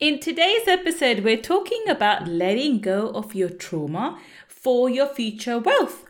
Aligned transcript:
In 0.00 0.20
today's 0.20 0.68
episode, 0.68 1.24
we're 1.24 1.42
talking 1.42 1.82
about 1.88 2.28
letting 2.28 2.78
go 2.78 3.08
of 3.08 3.34
your 3.34 3.48
trauma 3.48 4.20
for 4.46 4.88
your 4.88 5.08
future 5.08 5.58
wealth. 5.58 6.04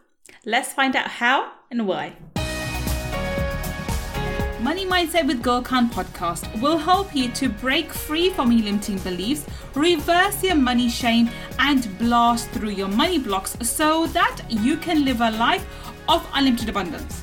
Let's 0.44 0.74
find 0.74 0.94
out 0.94 1.08
how 1.08 1.52
and 1.70 1.88
why. 1.88 2.12
Money 4.60 4.84
Mindset 4.84 5.26
with 5.26 5.42
Gull 5.42 5.62
Khan 5.62 5.88
podcast 5.88 6.60
will 6.60 6.76
help 6.76 7.16
you 7.16 7.30
to 7.30 7.48
break 7.48 7.90
free 7.90 8.28
from 8.28 8.52
your 8.52 8.66
limiting 8.66 8.98
beliefs, 8.98 9.46
reverse 9.74 10.44
your 10.44 10.56
money 10.56 10.90
shame, 10.90 11.30
and 11.58 11.98
blast 11.98 12.50
through 12.50 12.72
your 12.72 12.88
money 12.88 13.18
blocks 13.18 13.56
so 13.62 14.06
that 14.08 14.42
you 14.50 14.76
can 14.76 15.06
live 15.06 15.22
a 15.22 15.30
life 15.30 15.66
of 16.10 16.28
unlimited 16.34 16.68
abundance. 16.68 17.22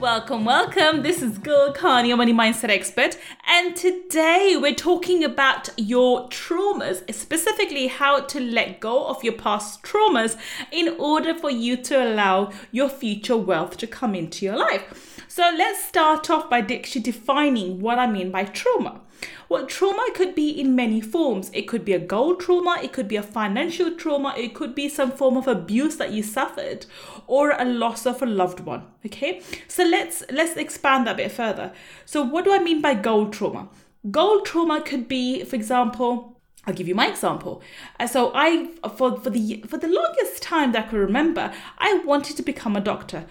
Welcome, 0.00 0.46
welcome. 0.46 1.02
This 1.02 1.20
is 1.20 1.36
Gull 1.36 1.74
Khan, 1.74 2.06
your 2.06 2.16
money 2.16 2.32
mindset 2.32 2.70
expert, 2.70 3.18
and 3.46 3.76
today 3.76 4.56
we're 4.58 4.74
talking 4.74 5.22
about 5.22 5.68
your 5.76 6.26
traumas, 6.30 7.02
specifically 7.12 7.88
how 7.88 8.20
to 8.20 8.40
let 8.40 8.80
go 8.80 9.04
of 9.08 9.22
your 9.22 9.34
past 9.34 9.82
traumas 9.82 10.38
in 10.72 10.96
order 10.98 11.34
for 11.34 11.50
you 11.50 11.76
to 11.76 12.02
allow 12.02 12.50
your 12.72 12.88
future 12.88 13.36
wealth 13.36 13.76
to 13.76 13.86
come 13.86 14.14
into 14.14 14.46
your 14.46 14.56
life. 14.56 15.22
So 15.28 15.42
let's 15.54 15.84
start 15.84 16.30
off 16.30 16.48
by 16.48 16.60
actually 16.60 17.02
defining 17.02 17.80
what 17.80 17.98
I 17.98 18.06
mean 18.06 18.30
by 18.30 18.44
trauma. 18.44 19.02
Well, 19.48 19.66
trauma 19.66 20.06
could 20.14 20.34
be 20.34 20.48
in 20.48 20.76
many 20.76 21.00
forms. 21.00 21.50
It 21.52 21.68
could 21.68 21.84
be 21.84 21.92
a 21.92 21.98
goal 21.98 22.36
trauma, 22.36 22.78
it 22.82 22.92
could 22.92 23.08
be 23.08 23.16
a 23.16 23.22
financial 23.22 23.94
trauma, 23.94 24.34
it 24.36 24.54
could 24.54 24.74
be 24.74 24.88
some 24.88 25.10
form 25.10 25.36
of 25.36 25.48
abuse 25.48 25.96
that 25.96 26.12
you 26.12 26.22
suffered 26.22 26.86
or 27.26 27.52
a 27.52 27.64
loss 27.64 28.06
of 28.06 28.22
a 28.22 28.26
loved 28.26 28.60
one. 28.60 28.86
Okay? 29.04 29.42
So 29.68 29.84
let's 29.84 30.22
let's 30.30 30.56
expand 30.56 31.06
that 31.06 31.14
a 31.14 31.16
bit 31.16 31.32
further. 31.32 31.72
So 32.04 32.22
what 32.22 32.44
do 32.44 32.52
I 32.52 32.58
mean 32.58 32.80
by 32.80 32.94
goal 32.94 33.28
trauma? 33.28 33.68
Goal 34.10 34.40
trauma 34.42 34.80
could 34.80 35.08
be, 35.08 35.44
for 35.44 35.56
example, 35.56 36.40
I'll 36.66 36.74
give 36.74 36.88
you 36.88 36.94
my 36.94 37.08
example. 37.08 37.62
Uh, 37.98 38.06
so 38.06 38.32
I, 38.34 38.68
for 38.96 39.16
for 39.18 39.30
the 39.30 39.64
for 39.66 39.78
the 39.78 39.88
longest 39.88 40.42
time 40.42 40.72
that 40.72 40.86
I 40.86 40.88
could 40.88 40.98
remember, 40.98 41.52
I 41.78 42.02
wanted 42.04 42.36
to 42.36 42.42
become 42.42 42.76
a 42.76 42.80
doctor. 42.80 43.26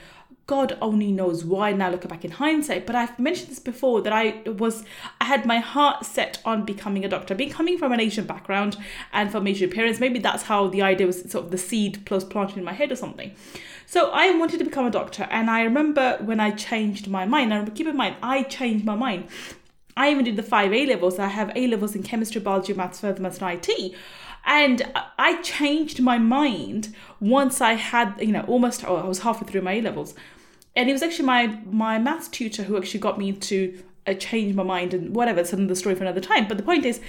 God 0.50 0.76
only 0.82 1.12
knows 1.12 1.46
why 1.46 1.74
now 1.74 1.92
looking 1.92 2.10
back 2.10 2.26
in 2.26 2.32
hindsight, 2.32 2.88
but 2.88 2.96
I've 2.96 3.20
mentioned 3.20 3.52
this 3.52 3.60
before 3.60 4.02
that 4.02 4.12
I 4.12 4.42
was 4.50 4.84
I 5.22 5.26
had 5.26 5.46
my 5.46 5.60
heart 5.60 6.08
set 6.08 6.42
on 6.44 6.66
becoming 6.66 7.06
a 7.06 7.08
doctor. 7.08 7.36
Being 7.36 7.52
coming 7.52 7.78
from 7.78 7.92
an 7.92 8.00
Asian 8.00 8.26
background 8.26 8.76
and 9.14 9.32
from 9.32 9.46
Asian 9.46 9.70
parents, 9.70 10.00
maybe 10.00 10.18
that's 10.18 10.42
how 10.42 10.66
the 10.68 10.82
idea 10.82 11.06
was 11.06 11.22
sort 11.30 11.46
of 11.46 11.52
the 11.52 11.58
seed 11.60 12.04
plus 12.06 12.24
planted 12.24 12.58
in 12.58 12.64
my 12.64 12.74
head 12.74 12.92
or 12.92 12.96
something. 12.96 13.32
So 13.86 14.10
I 14.10 14.36
wanted 14.36 14.58
to 14.58 14.64
become 14.64 14.88
a 14.88 14.90
doctor, 14.90 15.28
and 15.30 15.52
I 15.52 15.62
remember 15.62 16.18
when 16.20 16.40
I 16.40 16.50
changed 16.50 17.08
my 17.08 17.28
mind. 17.28 17.54
And 17.54 17.76
keep 17.76 17.86
in 17.86 17.96
mind, 17.96 18.16
I 18.24 18.42
changed 18.42 18.86
my 18.86 18.96
mind. 18.96 19.28
I 19.96 20.10
even 20.10 20.26
did 20.26 20.36
the 20.36 20.42
five 20.42 20.74
A 20.74 20.88
levels. 20.88 21.20
I 21.20 21.28
have 21.28 21.52
A 21.56 21.68
levels 21.68 21.94
in 21.96 22.02
chemistry, 22.02 22.42
biology, 22.42 22.74
maths, 22.74 23.02
further 23.02 23.22
maths, 23.22 23.40
and 23.40 23.52
IT. 23.54 23.94
And 24.48 24.82
I 25.20 25.44
changed 25.44 26.02
my 26.02 26.18
mind 26.18 26.96
once 27.20 27.62
I 27.62 27.74
had, 27.74 28.16
you 28.20 28.32
know, 28.32 28.46
almost, 28.48 28.84
oh, 28.84 28.96
I 28.96 29.06
was 29.06 29.20
halfway 29.20 29.48
through 29.48 29.62
my 29.62 29.74
A 29.74 29.82
levels 29.82 30.16
and 30.80 30.90
it 30.90 30.94
was 30.94 31.04
actually 31.04 31.26
my 31.26 31.48
my 31.70 32.00
maths 32.00 32.30
tutor 32.30 32.64
who 32.64 32.78
actually 32.78 33.02
got 33.02 33.20
me 33.20 33.34
to 33.34 33.84
uh, 34.08 34.14
change 34.14 34.56
my 34.56 34.64
mind 34.64 34.94
and 34.94 35.14
whatever. 35.14 35.42
It's 35.42 35.52
another 35.52 35.76
story 35.76 35.94
for 35.94 36.04
another 36.04 36.22
time. 36.22 36.48
But 36.48 36.56
the 36.56 36.64
point 36.64 36.86
is, 36.86 37.02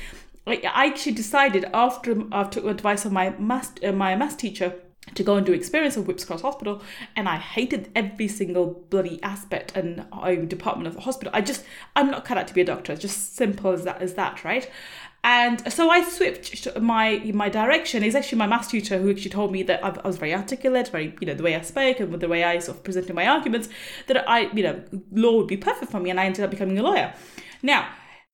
I 0.45 0.61
actually 0.65 1.13
decided 1.13 1.67
after 1.73 2.25
I 2.33 2.43
took 2.45 2.65
advice 2.65 3.05
of 3.05 3.13
my 3.13 3.31
maths 3.39 3.73
uh, 3.85 3.93
my 3.93 4.17
maths 4.17 4.35
teacher 4.35 4.75
to 5.15 5.23
go 5.23 5.37
and 5.37 5.47
do 5.47 5.53
experience 5.53 5.97
at 5.97 6.05
Whipps 6.05 6.25
Cross 6.25 6.43
Hospital, 6.43 6.83
and 7.15 7.29
I 7.29 7.37
hated 7.37 7.93
every 7.95 8.27
single 8.27 8.85
bloody 8.91 9.23
aspect 9.23 9.77
and 9.77 10.05
department 10.49 10.89
of 10.89 10.95
the 10.95 11.03
hospital. 11.03 11.33
I 11.33 11.41
just 11.41 11.65
I'm 11.95 12.11
not 12.11 12.25
cut 12.25 12.39
out 12.39 12.49
to 12.49 12.55
be 12.55 12.63
a 12.63 12.65
doctor. 12.65 12.93
It's 12.93 13.03
just 13.03 13.37
simple 13.37 13.71
as 13.71 13.85
that 13.85 14.03
as 14.03 14.15
that, 14.15 14.43
right? 14.43 14.69
And 15.23 15.71
so 15.71 15.91
I 15.91 16.03
switched 16.03 16.81
my 16.81 17.19
my 17.35 17.49
direction. 17.51 18.03
It's 18.03 18.15
actually 18.15 18.39
my 18.39 18.47
maths 18.47 18.69
tutor 18.69 18.99
who 18.99 19.11
actually 19.11 19.31
told 19.31 19.53
me 19.53 19.63
that 19.65 19.85
I 19.85 20.07
was 20.07 20.17
very 20.17 20.35
articulate, 20.35 20.89
very 20.89 21.15
you 21.21 21.27
know 21.27 21.35
the 21.35 21.43
way 21.43 21.55
I 21.55 21.61
spoke 21.61 22.01
and 22.01 22.11
with 22.11 22.21
the 22.21 22.29
way 22.29 22.43
I 22.43 22.59
sort 22.59 22.79
of 22.79 22.85
presented 22.85 23.15
my 23.15 23.27
arguments, 23.27 23.69
that 24.07 24.29
I 24.29 24.51
you 24.53 24.63
know 24.63 24.83
law 25.13 25.37
would 25.37 25.47
be 25.47 25.59
perfect 25.59 25.91
for 25.93 26.01
me, 26.01 26.11
and 26.11 26.19
I 26.19 26.25
ended 26.25 26.45
up 26.45 26.51
becoming 26.51 26.79
a 26.79 26.83
lawyer. 26.83 27.13
Now 27.63 27.87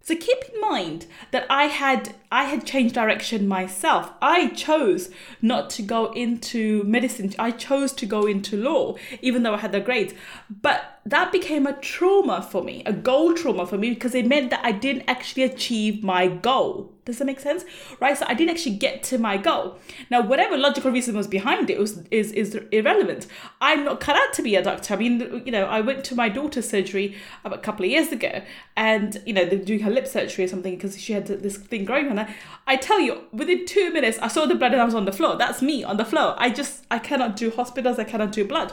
so 0.06 0.14
keep 0.14 0.38
in 0.54 0.60
mind 0.60 1.06
that 1.32 1.46
I 1.50 1.64
had 1.64 2.14
I 2.30 2.44
had 2.44 2.64
changed 2.64 2.94
direction 2.94 3.48
myself. 3.48 4.12
I 4.22 4.50
chose 4.50 5.10
not 5.42 5.68
to 5.70 5.82
go 5.82 6.12
into 6.12 6.84
medicine. 6.84 7.34
I 7.40 7.50
chose 7.50 7.92
to 7.94 8.06
go 8.06 8.24
into 8.24 8.56
law, 8.56 8.94
even 9.20 9.42
though 9.42 9.54
I 9.54 9.58
had 9.58 9.72
the 9.72 9.80
grades. 9.80 10.14
But 10.48 11.00
that 11.04 11.32
became 11.32 11.66
a 11.66 11.72
trauma 11.72 12.40
for 12.40 12.62
me, 12.62 12.84
a 12.86 12.92
goal 12.92 13.34
trauma 13.34 13.66
for 13.66 13.78
me, 13.78 13.90
because 13.90 14.14
it 14.14 14.28
meant 14.28 14.50
that 14.50 14.64
I 14.64 14.70
didn't 14.70 15.08
actually 15.08 15.42
achieve 15.42 16.04
my 16.04 16.28
goal. 16.28 16.95
Does 17.06 17.18
that 17.18 17.24
make 17.24 17.38
sense? 17.38 17.64
Right? 18.00 18.18
So 18.18 18.26
I 18.28 18.34
didn't 18.34 18.50
actually 18.50 18.76
get 18.76 19.04
to 19.04 19.16
my 19.18 19.36
goal. 19.36 19.78
Now, 20.10 20.22
whatever 20.22 20.58
logical 20.58 20.90
reason 20.90 21.16
was 21.16 21.28
behind 21.28 21.70
it 21.70 21.78
was 21.78 22.02
is 22.10 22.32
is 22.32 22.56
irrelevant. 22.72 23.28
I'm 23.60 23.84
not 23.84 24.00
cut 24.00 24.16
out 24.16 24.32
to 24.34 24.42
be 24.42 24.56
a 24.56 24.62
doctor. 24.62 24.94
I 24.94 24.96
mean, 24.96 25.42
you 25.46 25.52
know, 25.52 25.66
I 25.66 25.80
went 25.80 26.04
to 26.06 26.16
my 26.16 26.28
daughter's 26.28 26.68
surgery 26.68 27.16
a 27.44 27.56
couple 27.58 27.84
of 27.84 27.92
years 27.92 28.10
ago, 28.10 28.42
and 28.76 29.22
you 29.24 29.32
know, 29.32 29.44
they're 29.44 29.58
doing 29.58 29.80
her 29.80 29.90
lip 29.90 30.08
surgery 30.08 30.44
or 30.44 30.48
something 30.48 30.74
because 30.74 31.00
she 31.00 31.12
had 31.12 31.26
this 31.28 31.56
thing 31.56 31.84
growing 31.84 32.08
on 32.08 32.16
her. 32.16 32.34
I 32.66 32.74
tell 32.74 33.00
you, 33.00 33.22
within 33.32 33.66
two 33.66 33.92
minutes, 33.92 34.18
I 34.18 34.26
saw 34.26 34.44
the 34.44 34.56
blood 34.56 34.72
and 34.72 34.82
I 34.82 34.84
was 34.84 34.94
on 34.94 35.04
the 35.04 35.12
floor. 35.12 35.36
That's 35.36 35.62
me 35.62 35.84
on 35.84 35.98
the 35.98 36.04
floor. 36.04 36.34
I 36.36 36.50
just 36.50 36.84
I 36.90 36.98
cannot 36.98 37.36
do 37.36 37.52
hospitals. 37.52 38.00
I 38.00 38.04
cannot 38.04 38.32
do 38.32 38.44
blood. 38.44 38.72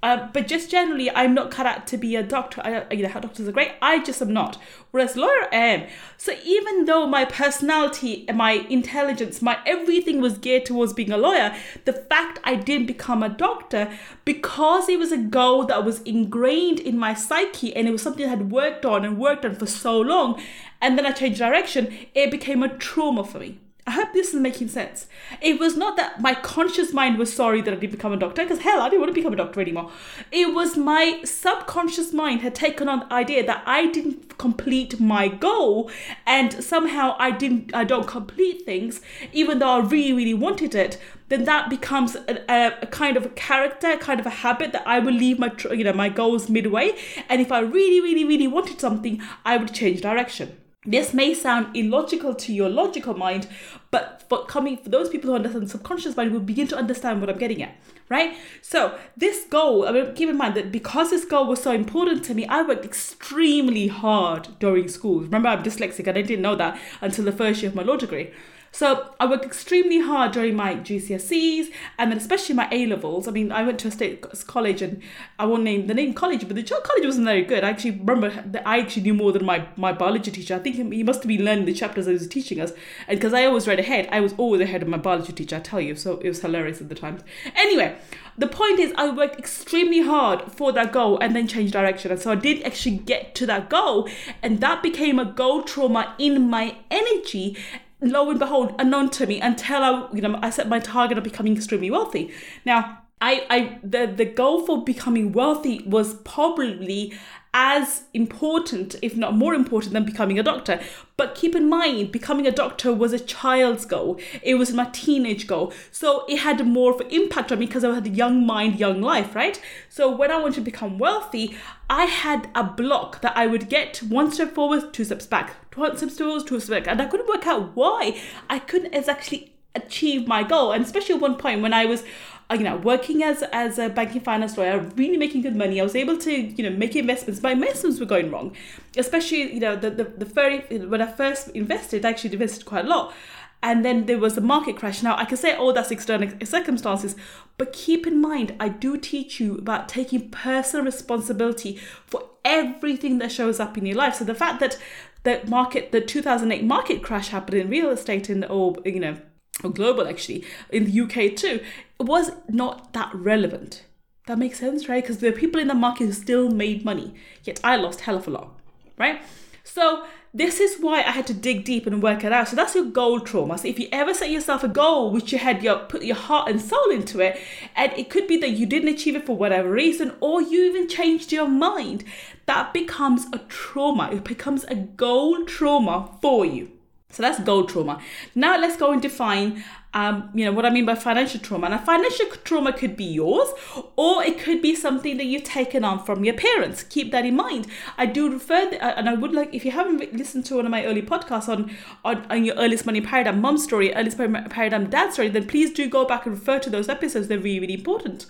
Uh, 0.00 0.28
but 0.32 0.46
just 0.46 0.70
generally, 0.70 1.10
I'm 1.10 1.34
not 1.34 1.50
cut 1.50 1.66
out 1.66 1.88
to 1.88 1.96
be 1.96 2.14
a 2.14 2.22
doctor. 2.22 2.62
I, 2.64 2.94
you 2.94 3.02
know, 3.02 3.08
how 3.08 3.18
doctors 3.18 3.48
are 3.48 3.52
great. 3.52 3.72
I 3.82 4.02
just 4.04 4.22
am 4.22 4.32
not. 4.32 4.56
Whereas 4.92 5.16
lawyer 5.16 5.48
I 5.50 5.56
am. 5.56 5.88
So 6.16 6.34
even 6.44 6.84
though 6.84 7.06
my 7.06 7.24
personality, 7.24 8.24
my 8.32 8.52
intelligence, 8.70 9.42
my 9.42 9.58
everything 9.66 10.20
was 10.20 10.38
geared 10.38 10.66
towards 10.66 10.92
being 10.92 11.10
a 11.10 11.18
lawyer, 11.18 11.52
the 11.84 11.92
fact 11.92 12.38
I 12.44 12.54
didn't 12.54 12.86
become 12.86 13.24
a 13.24 13.28
doctor 13.28 13.90
because 14.24 14.88
it 14.88 15.00
was 15.00 15.10
a 15.10 15.18
goal 15.18 15.64
that 15.64 15.84
was 15.84 16.00
ingrained 16.02 16.78
in 16.78 16.96
my 16.96 17.12
psyche 17.12 17.74
and 17.74 17.88
it 17.88 17.90
was 17.90 18.02
something 18.02 18.24
I 18.24 18.28
had 18.28 18.52
worked 18.52 18.86
on 18.86 19.04
and 19.04 19.18
worked 19.18 19.44
on 19.44 19.56
for 19.56 19.66
so 19.66 20.00
long, 20.00 20.40
and 20.80 20.96
then 20.96 21.06
I 21.06 21.10
changed 21.10 21.40
direction, 21.40 21.92
it 22.14 22.30
became 22.30 22.62
a 22.62 22.68
trauma 22.68 23.24
for 23.24 23.40
me. 23.40 23.58
I 23.88 23.90
hope 23.92 24.12
this 24.12 24.34
is 24.34 24.40
making 24.40 24.68
sense. 24.68 25.06
It 25.40 25.58
was 25.58 25.74
not 25.74 25.96
that 25.96 26.20
my 26.20 26.34
conscious 26.34 26.92
mind 26.92 27.16
was 27.16 27.32
sorry 27.32 27.62
that 27.62 27.72
I 27.72 27.76
didn't 27.78 27.92
become 27.92 28.12
a 28.12 28.18
doctor, 28.18 28.42
because 28.42 28.58
hell, 28.58 28.82
I 28.82 28.90
didn't 28.90 29.00
want 29.00 29.14
to 29.14 29.14
become 29.14 29.32
a 29.32 29.36
doctor 29.36 29.62
anymore. 29.62 29.90
It 30.30 30.54
was 30.54 30.76
my 30.76 31.22
subconscious 31.24 32.12
mind 32.12 32.42
had 32.42 32.54
taken 32.54 32.86
on 32.86 32.98
the 32.98 33.10
idea 33.14 33.46
that 33.46 33.62
I 33.64 33.86
didn't 33.86 34.36
complete 34.36 35.00
my 35.00 35.28
goal, 35.28 35.90
and 36.26 36.52
somehow 36.62 37.16
I 37.18 37.30
didn't, 37.30 37.74
I 37.74 37.84
don't 37.84 38.06
complete 38.06 38.66
things, 38.66 39.00
even 39.32 39.58
though 39.58 39.70
I 39.70 39.78
really, 39.78 40.12
really 40.12 40.34
wanted 40.34 40.74
it. 40.74 41.00
Then 41.30 41.44
that 41.44 41.70
becomes 41.70 42.14
a, 42.14 42.44
a, 42.46 42.78
a 42.82 42.86
kind 42.88 43.16
of 43.16 43.24
a 43.24 43.30
character, 43.30 43.96
kind 43.96 44.20
of 44.20 44.26
a 44.26 44.30
habit 44.44 44.72
that 44.72 44.86
I 44.86 44.98
will 44.98 45.14
leave 45.14 45.38
my, 45.38 45.50
you 45.70 45.84
know, 45.84 45.94
my 45.94 46.10
goals 46.10 46.50
midway. 46.50 46.92
And 47.30 47.40
if 47.40 47.50
I 47.50 47.60
really, 47.60 48.02
really, 48.02 48.26
really 48.26 48.48
wanted 48.48 48.80
something, 48.80 49.22
I 49.46 49.56
would 49.56 49.72
change 49.72 50.02
direction. 50.02 50.58
This 50.90 51.12
may 51.12 51.34
sound 51.34 51.76
illogical 51.76 52.34
to 52.34 52.50
your 52.50 52.70
logical 52.70 53.12
mind, 53.12 53.46
but 53.90 54.24
for 54.26 54.46
coming 54.46 54.78
for 54.78 54.88
those 54.88 55.10
people 55.10 55.28
who 55.28 55.36
understand 55.36 55.70
subconscious 55.70 56.16
mind 56.16 56.32
will 56.32 56.40
begin 56.40 56.66
to 56.68 56.76
understand 56.76 57.20
what 57.20 57.28
I'm 57.28 57.36
getting 57.36 57.62
at, 57.62 57.76
right? 58.08 58.34
So 58.62 58.96
this 59.14 59.44
goal, 59.44 59.86
I 59.86 59.92
mean, 59.92 60.14
keep 60.14 60.30
in 60.30 60.38
mind 60.38 60.54
that 60.54 60.72
because 60.72 61.10
this 61.10 61.26
goal 61.26 61.46
was 61.46 61.62
so 61.62 61.72
important 61.72 62.24
to 62.24 62.34
me, 62.34 62.46
I 62.46 62.62
worked 62.62 62.86
extremely 62.86 63.88
hard 63.88 64.48
during 64.60 64.88
school. 64.88 65.20
Remember, 65.20 65.50
I'm 65.50 65.62
dyslexic 65.62 66.06
and 66.06 66.16
I 66.16 66.22
didn't 66.22 66.40
know 66.40 66.56
that 66.56 66.80
until 67.02 67.26
the 67.26 67.32
first 67.32 67.60
year 67.60 67.68
of 67.68 67.74
my 67.74 67.82
law 67.82 67.96
degree. 67.96 68.30
So 68.70 69.14
I 69.18 69.26
worked 69.26 69.44
extremely 69.44 70.00
hard 70.00 70.32
during 70.32 70.54
my 70.54 70.74
GCSEs 70.76 71.68
and 71.98 72.10
then 72.10 72.18
especially 72.18 72.54
my 72.54 72.68
A 72.70 72.86
levels. 72.86 73.26
I 73.26 73.30
mean, 73.30 73.50
I 73.50 73.62
went 73.64 73.78
to 73.80 73.88
a 73.88 73.90
state 73.90 74.24
college 74.46 74.82
and 74.82 75.02
I 75.38 75.46
won't 75.46 75.62
name 75.62 75.86
the 75.86 75.94
name 75.94 76.14
college, 76.14 76.46
but 76.46 76.54
the 76.54 76.62
college 76.62 77.04
wasn't 77.04 77.26
very 77.26 77.42
good. 77.42 77.64
I 77.64 77.70
actually 77.70 77.92
remember 77.92 78.30
that 78.30 78.66
I 78.66 78.80
actually 78.80 79.02
knew 79.02 79.14
more 79.14 79.32
than 79.32 79.44
my, 79.44 79.66
my 79.76 79.92
biology 79.92 80.30
teacher. 80.30 80.54
I 80.54 80.58
think 80.58 80.92
he 80.92 81.02
must 81.02 81.22
have 81.22 81.28
been 81.28 81.44
learning 81.44 81.64
the 81.64 81.74
chapters 81.74 82.06
he 82.06 82.12
was 82.12 82.28
teaching 82.28 82.60
us. 82.60 82.72
And 83.06 83.18
because 83.18 83.32
I 83.32 83.44
always 83.44 83.66
read 83.66 83.80
ahead, 83.80 84.08
I 84.12 84.20
was 84.20 84.34
always 84.36 84.60
ahead 84.60 84.82
of 84.82 84.88
my 84.88 84.98
biology 84.98 85.32
teacher, 85.32 85.56
I 85.56 85.60
tell 85.60 85.80
you. 85.80 85.96
So 85.96 86.18
it 86.18 86.28
was 86.28 86.40
hilarious 86.40 86.80
at 86.80 86.88
the 86.88 86.94
time. 86.94 87.18
Anyway, 87.54 87.96
the 88.36 88.46
point 88.46 88.78
is 88.78 88.92
I 88.96 89.10
worked 89.10 89.38
extremely 89.38 90.02
hard 90.02 90.52
for 90.52 90.72
that 90.72 90.92
goal 90.92 91.18
and 91.18 91.34
then 91.34 91.48
changed 91.48 91.72
direction. 91.72 92.12
And 92.12 92.20
so 92.20 92.30
I 92.30 92.36
did 92.36 92.62
actually 92.62 92.98
get 92.98 93.34
to 93.36 93.46
that 93.46 93.70
goal. 93.70 94.08
And 94.42 94.60
that 94.60 94.82
became 94.82 95.18
a 95.18 95.24
goal 95.24 95.62
trauma 95.62 96.14
in 96.18 96.48
my 96.48 96.76
energy 96.90 97.56
lo 98.00 98.30
and 98.30 98.38
behold, 98.38 98.74
unknown 98.78 99.10
to 99.10 99.26
me 99.26 99.40
until 99.40 99.82
I, 99.82 100.08
you 100.12 100.22
know, 100.22 100.38
I 100.42 100.50
set 100.50 100.68
my 100.68 100.78
target 100.78 101.18
of 101.18 101.24
becoming 101.24 101.56
extremely 101.56 101.90
wealthy. 101.90 102.32
Now, 102.64 103.02
I, 103.20 103.46
I 103.50 103.78
the, 103.82 104.06
the 104.06 104.24
goal 104.24 104.64
for 104.64 104.84
becoming 104.84 105.32
wealthy 105.32 105.82
was 105.84 106.14
probably 106.14 107.12
as 107.54 108.04
important, 108.12 108.96
if 109.02 109.16
not 109.16 109.34
more 109.34 109.54
important, 109.54 109.92
than 109.92 110.04
becoming 110.04 110.38
a 110.38 110.42
doctor. 110.42 110.80
But 111.16 111.34
keep 111.34 111.54
in 111.56 111.68
mind, 111.68 112.12
becoming 112.12 112.46
a 112.46 112.52
doctor 112.52 112.92
was 112.92 113.12
a 113.12 113.18
child's 113.18 113.84
goal. 113.84 114.20
It 114.42 114.56
was 114.56 114.72
my 114.72 114.84
teenage 114.92 115.46
goal. 115.46 115.72
So 115.90 116.24
it 116.28 116.38
had 116.38 116.64
more 116.66 116.94
of 116.94 117.00
an 117.00 117.08
impact 117.08 117.50
on 117.50 117.58
me 117.58 117.66
because 117.66 117.84
I 117.84 117.94
had 117.94 118.06
a 118.06 118.10
young 118.10 118.46
mind, 118.46 118.78
young 118.78 119.00
life, 119.00 119.34
right? 119.34 119.60
So 119.88 120.14
when 120.14 120.30
I 120.30 120.38
wanted 120.38 120.56
to 120.56 120.60
become 120.60 120.98
wealthy, 120.98 121.56
I 121.90 122.04
had 122.04 122.50
a 122.54 122.62
block 122.62 123.20
that 123.22 123.36
I 123.36 123.46
would 123.46 123.68
get 123.68 123.98
one 123.98 124.30
step 124.30 124.54
forward, 124.54 124.92
two 124.92 125.04
steps 125.04 125.26
back, 125.26 125.54
one 125.74 125.96
step 125.96 126.10
forward, 126.10 126.46
two 126.46 126.60
steps 126.60 126.70
back. 126.70 126.86
And 126.86 127.00
I 127.00 127.06
couldn't 127.06 127.28
work 127.28 127.46
out 127.46 127.74
why 127.74 128.20
I 128.48 128.58
couldn't 128.58 128.94
actually 128.94 129.54
achieve 129.74 130.26
my 130.26 130.42
goal. 130.42 130.72
And 130.72 130.84
especially 130.84 131.14
at 131.14 131.20
one 131.20 131.36
point 131.36 131.62
when 131.62 131.72
I 131.72 131.86
was 131.86 132.04
Uh, 132.50 132.54
you 132.54 132.64
know, 132.64 132.76
working 132.76 133.22
as 133.22 133.42
as 133.52 133.78
a 133.78 133.90
banking 133.90 134.22
finance 134.22 134.56
lawyer, 134.56 134.78
really 134.96 135.18
making 135.18 135.42
good 135.42 135.54
money. 135.54 135.80
I 135.80 135.84
was 135.84 135.94
able 135.94 136.16
to, 136.18 136.32
you 136.32 136.62
know, 136.62 136.74
make 136.74 136.96
investments. 136.96 137.42
My 137.42 137.52
investments 137.52 138.00
were 138.00 138.06
going 138.06 138.30
wrong, 138.30 138.56
especially, 138.96 139.52
you 139.52 139.60
know, 139.60 139.76
the 139.76 139.90
the, 139.90 140.04
the 140.04 140.24
very 140.24 140.60
when 140.86 141.02
I 141.02 141.12
first 141.12 141.48
invested, 141.50 142.06
I 142.06 142.10
actually 142.10 142.32
invested 142.32 142.64
quite 142.64 142.86
a 142.86 142.88
lot. 142.88 143.12
And 143.60 143.84
then 143.84 144.06
there 144.06 144.18
was 144.18 144.38
a 144.38 144.40
market 144.40 144.76
crash. 144.76 145.02
Now 145.02 145.16
I 145.16 145.24
can 145.24 145.36
say, 145.36 145.56
oh, 145.58 145.72
that's 145.72 145.90
external 145.90 146.30
circumstances, 146.46 147.16
but 147.58 147.72
keep 147.72 148.06
in 148.06 148.20
mind, 148.20 148.54
I 148.60 148.68
do 148.68 148.96
teach 148.96 149.40
you 149.40 149.56
about 149.56 149.88
taking 149.88 150.30
personal 150.30 150.86
responsibility 150.86 151.78
for 152.06 152.22
everything 152.44 153.18
that 153.18 153.32
shows 153.32 153.60
up 153.60 153.76
in 153.76 153.84
your 153.84 153.96
life. 153.96 154.14
So 154.14 154.24
the 154.24 154.34
fact 154.34 154.60
that 154.60 154.78
the 155.24 155.42
market, 155.48 155.92
the 155.92 156.00
2008 156.00 156.64
market 156.64 157.02
crash 157.02 157.28
happened 157.28 157.58
in 157.58 157.68
real 157.68 157.90
estate 157.90 158.30
in, 158.30 158.44
or 158.44 158.76
you 158.84 159.00
know, 159.00 159.16
or 159.62 159.70
global 159.70 160.06
actually, 160.06 160.44
in 160.70 160.84
the 160.84 161.00
UK 161.00 161.36
too, 161.36 161.60
was 161.98 162.30
not 162.48 162.92
that 162.92 163.14
relevant. 163.14 163.84
That 164.26 164.38
makes 164.38 164.58
sense, 164.58 164.88
right? 164.88 165.02
Because 165.02 165.22
are 165.22 165.32
people 165.32 165.60
in 165.60 165.68
the 165.68 165.74
market 165.74 166.04
who 166.04 166.12
still 166.12 166.50
made 166.50 166.84
money, 166.84 167.14
yet 167.44 167.60
I 167.64 167.76
lost 167.76 168.02
hell 168.02 168.16
of 168.16 168.28
a 168.28 168.30
lot, 168.30 168.60
right? 168.98 169.22
So 169.64 170.04
this 170.34 170.60
is 170.60 170.76
why 170.80 170.98
I 170.98 171.10
had 171.10 171.26
to 171.28 171.34
dig 171.34 171.64
deep 171.64 171.86
and 171.86 172.02
work 172.02 172.24
it 172.24 172.32
out. 172.32 172.48
So 172.48 172.56
that's 172.56 172.74
your 172.74 172.84
goal 172.84 173.20
trauma. 173.20 173.58
So 173.58 173.68
if 173.68 173.78
you 173.78 173.88
ever 173.90 174.12
set 174.14 174.30
yourself 174.30 174.62
a 174.62 174.68
goal 174.68 175.10
which 175.10 175.32
you 175.32 175.38
had 175.38 175.62
your 175.62 175.78
put 175.78 176.02
your 176.02 176.16
heart 176.16 176.50
and 176.50 176.60
soul 176.60 176.90
into 176.90 177.20
it, 177.20 177.38
and 177.74 177.92
it 177.94 178.10
could 178.10 178.26
be 178.26 178.36
that 178.38 178.50
you 178.50 178.66
didn't 178.66 178.88
achieve 178.88 179.16
it 179.16 179.26
for 179.26 179.36
whatever 179.36 179.70
reason, 179.70 180.14
or 180.20 180.40
you 180.42 180.64
even 180.64 180.88
changed 180.88 181.32
your 181.32 181.48
mind, 181.48 182.04
that 182.46 182.72
becomes 182.72 183.26
a 183.32 183.38
trauma. 183.48 184.10
It 184.12 184.24
becomes 184.24 184.64
a 184.64 184.74
goal 184.74 185.44
trauma 185.44 186.16
for 186.20 186.44
you. 186.44 186.77
So 187.10 187.22
that's 187.22 187.40
goal 187.40 187.64
trauma. 187.64 188.02
Now 188.34 188.60
let's 188.60 188.76
go 188.76 188.92
and 188.92 189.00
define, 189.00 189.64
um, 189.94 190.28
you 190.34 190.44
know, 190.44 190.52
what 190.52 190.66
I 190.66 190.70
mean 190.70 190.84
by 190.84 190.94
financial 190.94 191.40
trauma. 191.40 191.70
Now, 191.70 191.78
financial 191.78 192.26
trauma 192.44 192.70
could 192.70 192.98
be 192.98 193.04
yours, 193.04 193.48
or 193.96 194.22
it 194.22 194.38
could 194.38 194.60
be 194.60 194.74
something 194.74 195.16
that 195.16 195.24
you've 195.24 195.42
taken 195.42 195.84
on 195.84 196.04
from 196.04 196.22
your 196.22 196.34
parents. 196.34 196.82
Keep 196.82 197.10
that 197.12 197.24
in 197.24 197.34
mind. 197.34 197.66
I 197.96 198.04
do 198.04 198.30
refer, 198.30 198.68
th- 198.68 198.82
uh, 198.82 198.92
and 198.96 199.08
I 199.08 199.14
would 199.14 199.32
like, 199.32 199.54
if 199.54 199.64
you 199.64 199.70
haven't 199.70 200.14
listened 200.14 200.44
to 200.46 200.56
one 200.56 200.66
of 200.66 200.70
my 200.70 200.84
early 200.84 201.00
podcasts 201.00 201.48
on 201.48 201.70
on, 202.04 202.26
on 202.30 202.44
your 202.44 202.56
earliest 202.56 202.84
money 202.84 203.00
paradigm 203.00 203.40
mom 203.40 203.56
story, 203.56 203.94
earliest 203.94 204.18
paradigm 204.18 204.90
dad 204.90 205.14
story, 205.14 205.30
then 205.30 205.46
please 205.46 205.72
do 205.72 205.88
go 205.88 206.04
back 206.04 206.26
and 206.26 206.34
refer 206.34 206.58
to 206.58 206.68
those 206.68 206.90
episodes. 206.90 207.28
They're 207.28 207.38
really, 207.38 207.60
really 207.60 207.74
important. 207.74 208.26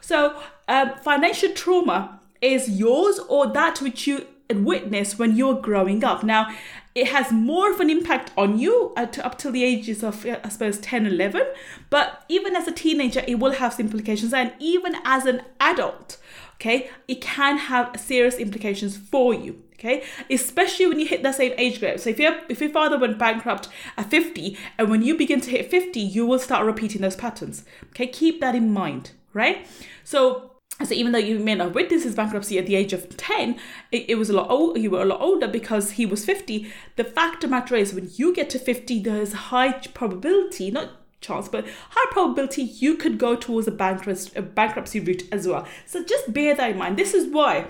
So, 0.00 0.36
um, 0.66 0.94
financial 1.00 1.52
trauma 1.52 2.18
is 2.42 2.68
yours 2.68 3.20
or 3.28 3.46
that 3.52 3.80
which 3.80 4.08
you 4.08 4.26
witness 4.50 5.18
when 5.18 5.36
you're 5.36 5.60
growing 5.60 6.04
up. 6.04 6.22
Now, 6.22 6.54
it 6.96 7.08
has 7.08 7.30
more 7.30 7.70
of 7.70 7.78
an 7.78 7.90
impact 7.90 8.32
on 8.38 8.58
you 8.58 8.94
at, 8.96 9.18
up 9.18 9.36
till 9.36 9.52
the 9.52 9.62
ages 9.62 10.02
of, 10.02 10.24
I 10.24 10.48
suppose, 10.48 10.78
10, 10.78 11.06
11. 11.06 11.42
But 11.90 12.24
even 12.30 12.56
as 12.56 12.66
a 12.66 12.72
teenager, 12.72 13.22
it 13.28 13.38
will 13.38 13.52
have 13.52 13.78
implications. 13.78 14.32
And 14.32 14.54
even 14.58 14.96
as 15.04 15.26
an 15.26 15.42
adult, 15.60 16.16
okay, 16.54 16.88
it 17.06 17.20
can 17.20 17.58
have 17.58 18.00
serious 18.00 18.36
implications 18.36 18.96
for 18.96 19.34
you. 19.34 19.62
Okay, 19.74 20.04
especially 20.30 20.86
when 20.86 20.98
you 20.98 21.06
hit 21.06 21.22
that 21.22 21.34
same 21.34 21.52
age 21.58 21.80
group. 21.80 21.98
So 21.98 22.08
if 22.08 22.18
you 22.18 22.34
if 22.48 22.62
your 22.62 22.70
father 22.70 22.98
went 22.98 23.18
bankrupt 23.18 23.68
at 23.98 24.08
50, 24.08 24.56
and 24.78 24.88
when 24.88 25.02
you 25.02 25.18
begin 25.18 25.42
to 25.42 25.50
hit 25.50 25.70
50, 25.70 26.00
you 26.00 26.24
will 26.24 26.38
start 26.38 26.64
repeating 26.64 27.02
those 27.02 27.14
patterns. 27.14 27.62
Okay, 27.90 28.06
keep 28.06 28.40
that 28.40 28.54
in 28.54 28.72
mind, 28.72 29.10
right? 29.34 29.66
So 30.02 30.55
so 30.84 30.94
even 30.94 31.12
though 31.12 31.18
you 31.18 31.38
may 31.38 31.54
not 31.54 31.74
witness 31.74 32.04
his 32.04 32.14
bankruptcy 32.14 32.58
at 32.58 32.66
the 32.66 32.76
age 32.76 32.92
of 32.92 33.16
10 33.16 33.58
it, 33.92 34.04
it 34.08 34.14
was 34.16 34.28
a 34.28 34.32
lot 34.32 34.50
old 34.50 34.78
you 34.78 34.90
were 34.90 35.02
a 35.02 35.06
lot 35.06 35.20
older 35.20 35.48
because 35.48 35.92
he 35.92 36.06
was 36.06 36.24
50 36.24 36.70
the 36.96 37.04
fact 37.04 37.44
of 37.44 37.50
the 37.50 37.56
matter 37.56 37.74
is 37.74 37.94
when 37.94 38.10
you 38.14 38.34
get 38.34 38.50
to 38.50 38.58
50 38.58 39.00
there's 39.02 39.32
high 39.32 39.72
probability 39.72 40.70
not 40.70 40.90
chance 41.20 41.48
but 41.48 41.64
high 41.90 42.12
probability 42.12 42.62
you 42.62 42.96
could 42.96 43.18
go 43.18 43.34
towards 43.34 43.66
a 43.66 43.70
bankruptcy, 43.70 44.30
a 44.36 44.42
bankruptcy 44.42 45.00
route 45.00 45.22
as 45.32 45.46
well. 45.46 45.66
So 45.86 46.04
just 46.04 46.32
bear 46.32 46.54
that 46.54 46.70
in 46.70 46.78
mind. 46.78 46.96
This 46.96 47.14
is 47.14 47.32
why 47.32 47.66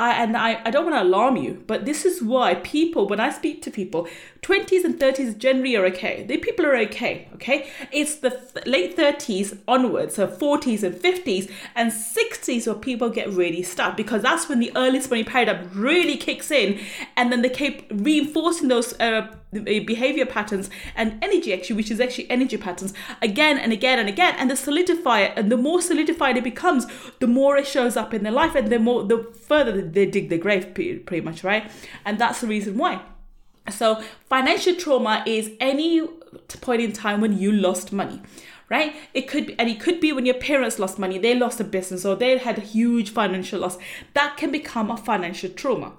I, 0.00 0.22
and 0.22 0.34
I, 0.34 0.62
I 0.64 0.70
don't 0.70 0.86
want 0.86 0.96
to 0.96 1.02
alarm 1.02 1.36
you, 1.36 1.62
but 1.66 1.84
this 1.84 2.06
is 2.06 2.22
why 2.22 2.54
people, 2.54 3.06
when 3.06 3.20
I 3.20 3.30
speak 3.30 3.60
to 3.62 3.70
people, 3.70 4.08
20s 4.42 4.84
and 4.84 4.98
30s 4.98 5.36
generally 5.36 5.76
are 5.76 5.84
okay. 5.86 6.24
The 6.26 6.38
people 6.38 6.64
are 6.66 6.76
okay, 6.76 7.28
okay? 7.34 7.70
It's 7.92 8.16
the 8.16 8.30
th- 8.30 8.66
late 8.66 8.96
30s 8.96 9.58
onwards, 9.68 10.14
so 10.14 10.26
40s 10.26 10.82
and 10.82 10.94
50s 10.94 11.50
and 11.74 11.92
60s 11.92 12.66
where 12.66 12.74
people 12.74 13.10
get 13.10 13.28
really 13.30 13.62
stuck 13.62 13.96
because 13.96 14.22
that's 14.22 14.48
when 14.48 14.58
the 14.58 14.72
earliest 14.76 15.10
money 15.10 15.24
paradigm 15.24 15.70
really 15.74 16.16
kicks 16.16 16.50
in 16.50 16.80
and 17.16 17.30
then 17.30 17.42
they 17.42 17.50
keep 17.50 17.86
reinforcing 17.90 18.68
those 18.68 18.98
uh, 18.98 19.26
behavior 19.52 20.24
patterns 20.24 20.70
and 20.94 21.22
energy 21.22 21.52
actually 21.52 21.74
which 21.74 21.90
is 21.90 22.00
actually 22.00 22.30
energy 22.30 22.56
patterns 22.56 22.94
again 23.20 23.58
and 23.58 23.72
again 23.72 23.98
and 23.98 24.08
again 24.08 24.34
and 24.38 24.48
they 24.48 24.54
solidify 24.54 25.20
it 25.20 25.32
and 25.36 25.50
the 25.50 25.56
more 25.56 25.82
solidified 25.82 26.36
it 26.36 26.44
becomes 26.44 26.86
the 27.18 27.26
more 27.26 27.56
it 27.56 27.66
shows 27.66 27.96
up 27.96 28.14
in 28.14 28.22
their 28.22 28.32
life 28.32 28.54
and 28.54 28.70
the 28.70 28.78
more 28.78 29.02
the 29.02 29.18
further 29.48 29.82
they 29.82 30.06
dig 30.06 30.28
the 30.28 30.38
grave 30.38 30.72
pretty 30.72 31.20
much 31.20 31.42
right 31.42 31.70
and 32.04 32.18
that's 32.18 32.40
the 32.40 32.46
reason 32.46 32.78
why 32.78 33.00
so 33.72 34.02
financial 34.28 34.74
trauma 34.74 35.22
is 35.26 35.50
any 35.60 36.06
point 36.60 36.82
in 36.82 36.92
time 36.92 37.20
when 37.20 37.38
you 37.38 37.52
lost 37.52 37.92
money 37.92 38.20
right? 38.70 38.94
It 39.12 39.22
could 39.22 39.48
be, 39.48 39.58
and 39.58 39.68
it 39.68 39.80
could 39.80 40.00
be 40.00 40.12
when 40.12 40.24
your 40.24 40.36
parents 40.36 40.78
lost 40.78 40.98
money, 40.98 41.18
they 41.18 41.34
lost 41.34 41.60
a 41.60 41.64
business 41.64 42.06
or 42.06 42.14
they 42.14 42.38
had 42.38 42.56
a 42.56 42.60
huge 42.62 43.10
financial 43.10 43.60
loss. 43.60 43.76
That 44.14 44.36
can 44.36 44.52
become 44.52 44.90
a 44.90 44.96
financial 44.96 45.50
trauma. 45.50 45.92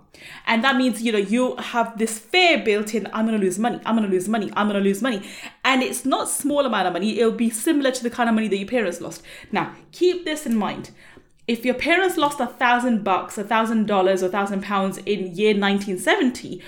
And 0.47 0.63
that 0.63 0.77
means, 0.77 1.01
you 1.01 1.12
know, 1.12 1.18
you 1.18 1.56
have 1.57 1.97
this 1.97 2.18
fear 2.18 2.63
built 2.63 2.95
in, 2.95 3.07
I'm 3.13 3.25
going 3.27 3.38
to 3.38 3.45
lose 3.45 3.59
money, 3.59 3.79
I'm 3.85 3.97
going 3.97 4.09
to 4.09 4.13
lose 4.13 4.29
money, 4.29 4.51
I'm 4.56 4.67
going 4.67 4.81
to 4.81 4.88
lose 4.88 5.01
money. 5.01 5.29
And 5.65 5.83
it's 5.83 6.06
not 6.06 6.29
small 6.29 6.65
amount 6.65 6.88
of 6.88 6.94
money. 6.94 7.19
It'll 7.19 7.31
be 7.31 7.50
similar 7.50 7.91
to 7.91 8.03
the 8.03 8.09
kind 8.09 8.29
of 8.29 8.35
money 8.35 8.47
that 8.47 8.57
your 8.57 8.67
parents 8.67 9.01
lost. 9.01 9.21
Now, 9.51 9.75
keep 9.91 10.24
this 10.24 10.45
in 10.45 10.56
mind. 10.56 10.91
If 11.47 11.65
your 11.65 11.74
parents 11.74 12.17
lost 12.17 12.39
a 12.39 12.47
thousand 12.47 13.03
bucks, 13.03 13.38
a 13.38 13.44
thousand 13.44 13.88
dollars, 13.88 14.24
or 14.24 14.27
a 14.27 14.29
thousand 14.29 14.62
pounds 14.63 14.98
in 15.00 15.36
year 15.36 15.53
1970, 15.53 16.62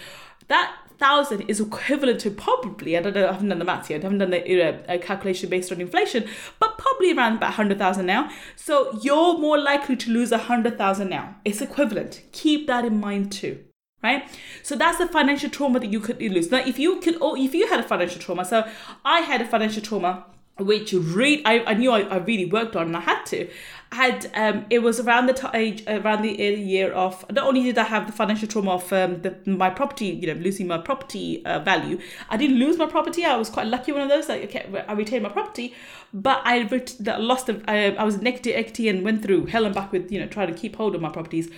that 0.48 0.75
thousand 0.98 1.42
is 1.42 1.60
equivalent 1.60 2.20
to 2.22 2.32
probably 2.32 2.98
I 2.98 3.02
don't 3.02 3.14
know 3.14 3.28
I 3.28 3.34
haven't 3.34 3.50
done 3.50 3.60
the 3.60 3.66
maths 3.66 3.90
yet 3.90 4.02
I 4.02 4.04
haven't 4.04 4.20
done 4.20 4.30
the 4.32 5.00
calculation 5.02 5.50
based 5.50 5.72
on 5.72 5.82
inflation 5.82 6.26
but 6.60 6.78
probably 6.78 7.14
around 7.14 7.38
about 7.38 7.54
hundred 7.54 7.78
thousand 7.78 8.06
now. 8.06 8.30
So 8.56 8.98
you're 9.02 9.38
more 9.38 9.58
likely 9.60 9.96
to 9.98 10.12
lose 10.12 10.32
a 10.32 10.38
hundred 10.38 10.78
thousand 10.78 11.10
now. 11.10 11.36
It's 11.46 11.62
equivalent. 11.62 12.22
Keep 12.32 12.68
that 12.68 12.86
in 12.86 13.00
mind 13.00 13.32
too 13.32 13.64
right? 14.04 14.24
So 14.64 14.76
that's 14.76 14.98
the 14.98 15.08
financial 15.08 15.50
trauma 15.50 15.80
that 15.80 15.90
you 15.90 16.02
could 16.02 16.22
lose. 16.22 16.52
Now 16.52 16.64
if 16.66 16.78
you 16.78 17.00
could 17.00 17.18
if 17.22 17.56
you 17.56 17.68
had 17.68 17.80
a 17.80 17.84
financial 17.84 18.22
trauma 18.22 18.46
so 18.46 18.68
I 19.06 19.22
had 19.22 19.42
a 19.42 19.46
financial 19.46 19.82
trauma 19.82 20.26
which 20.60 20.93
really 20.93 21.43
I, 21.45 21.63
I 21.65 21.74
knew 21.74 21.91
I, 21.91 22.01
I 22.01 22.17
really 22.17 22.45
worked 22.45 22.75
on 22.75 22.88
and 22.88 22.98
I 22.98 23.00
had 23.00 23.25
to 23.27 23.50
had 23.91 24.29
um, 24.33 24.65
it 24.69 24.79
was 24.79 25.00
around 25.00 25.27
the 25.27 25.51
age 25.53 25.83
around 25.88 26.22
the 26.22 26.31
year 26.31 26.91
of 26.91 27.25
not 27.31 27.48
only 27.48 27.63
did 27.63 27.77
I 27.77 27.83
have 27.83 28.07
the 28.07 28.13
financial 28.13 28.48
trauma 28.48 28.72
of 28.72 28.91
um, 28.93 29.22
the, 29.22 29.36
my 29.45 29.69
property 29.69 30.07
you 30.07 30.27
know 30.27 30.39
losing 30.39 30.67
my 30.67 30.77
property 30.77 31.43
uh, 31.45 31.60
value 31.60 32.00
I 32.29 32.38
didn't 32.38 32.57
lose 32.57 32.77
my 32.77 32.86
property 32.86 33.25
I 33.25 33.36
was 33.36 33.50
quite 33.50 33.67
lucky 33.67 33.91
one 33.91 34.01
of 34.01 34.10
those 34.10 34.29
I, 34.29 34.45
kept, 34.45 34.74
I 34.88 34.93
retained 34.93 35.24
my 35.24 35.29
property 35.29 35.74
but 36.13 36.41
I 36.43 36.63
ret- 36.63 36.98
lost 37.00 37.50
of 37.50 37.63
I, 37.67 37.95
I 37.95 38.03
was 38.03 38.22
negative 38.22 38.55
equity 38.55 38.89
and 38.89 39.03
went 39.03 39.24
through 39.24 39.48
hell 39.48 39.65
and 39.65 39.74
back 39.74 39.91
with 39.91 40.12
you 40.12 40.19
know 40.19 40.27
trying 40.27 40.53
to 40.53 40.60
keep 40.60 40.75
hold 40.75 40.93
of 40.95 41.01
my 41.01 41.10
properties 41.10 41.50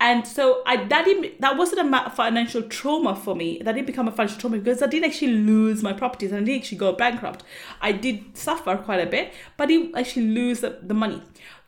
and 0.00 0.26
so 0.26 0.62
I 0.66 0.84
that 0.84 1.04
didn't 1.04 1.40
that 1.40 1.56
wasn't 1.56 1.94
a 1.94 2.10
financial 2.10 2.62
trauma 2.62 3.14
for 3.16 3.34
me. 3.34 3.60
That 3.64 3.72
didn't 3.72 3.86
become 3.86 4.08
a 4.08 4.12
financial 4.12 4.40
trauma 4.40 4.58
because 4.58 4.82
I 4.82 4.86
didn't 4.86 5.10
actually 5.10 5.34
lose 5.34 5.82
my 5.82 5.92
properties 5.92 6.32
and 6.32 6.42
I 6.42 6.44
didn't 6.44 6.62
actually 6.62 6.78
go 6.78 6.92
bankrupt. 6.92 7.44
I 7.80 7.92
did 7.92 8.36
suffer 8.36 8.76
quite 8.76 9.00
a 9.00 9.06
bit, 9.06 9.32
but 9.56 9.64
I 9.64 9.66
didn't 9.66 9.96
actually 9.96 10.28
lose 10.28 10.60
the, 10.60 10.78
the 10.82 10.94
money 10.94 11.22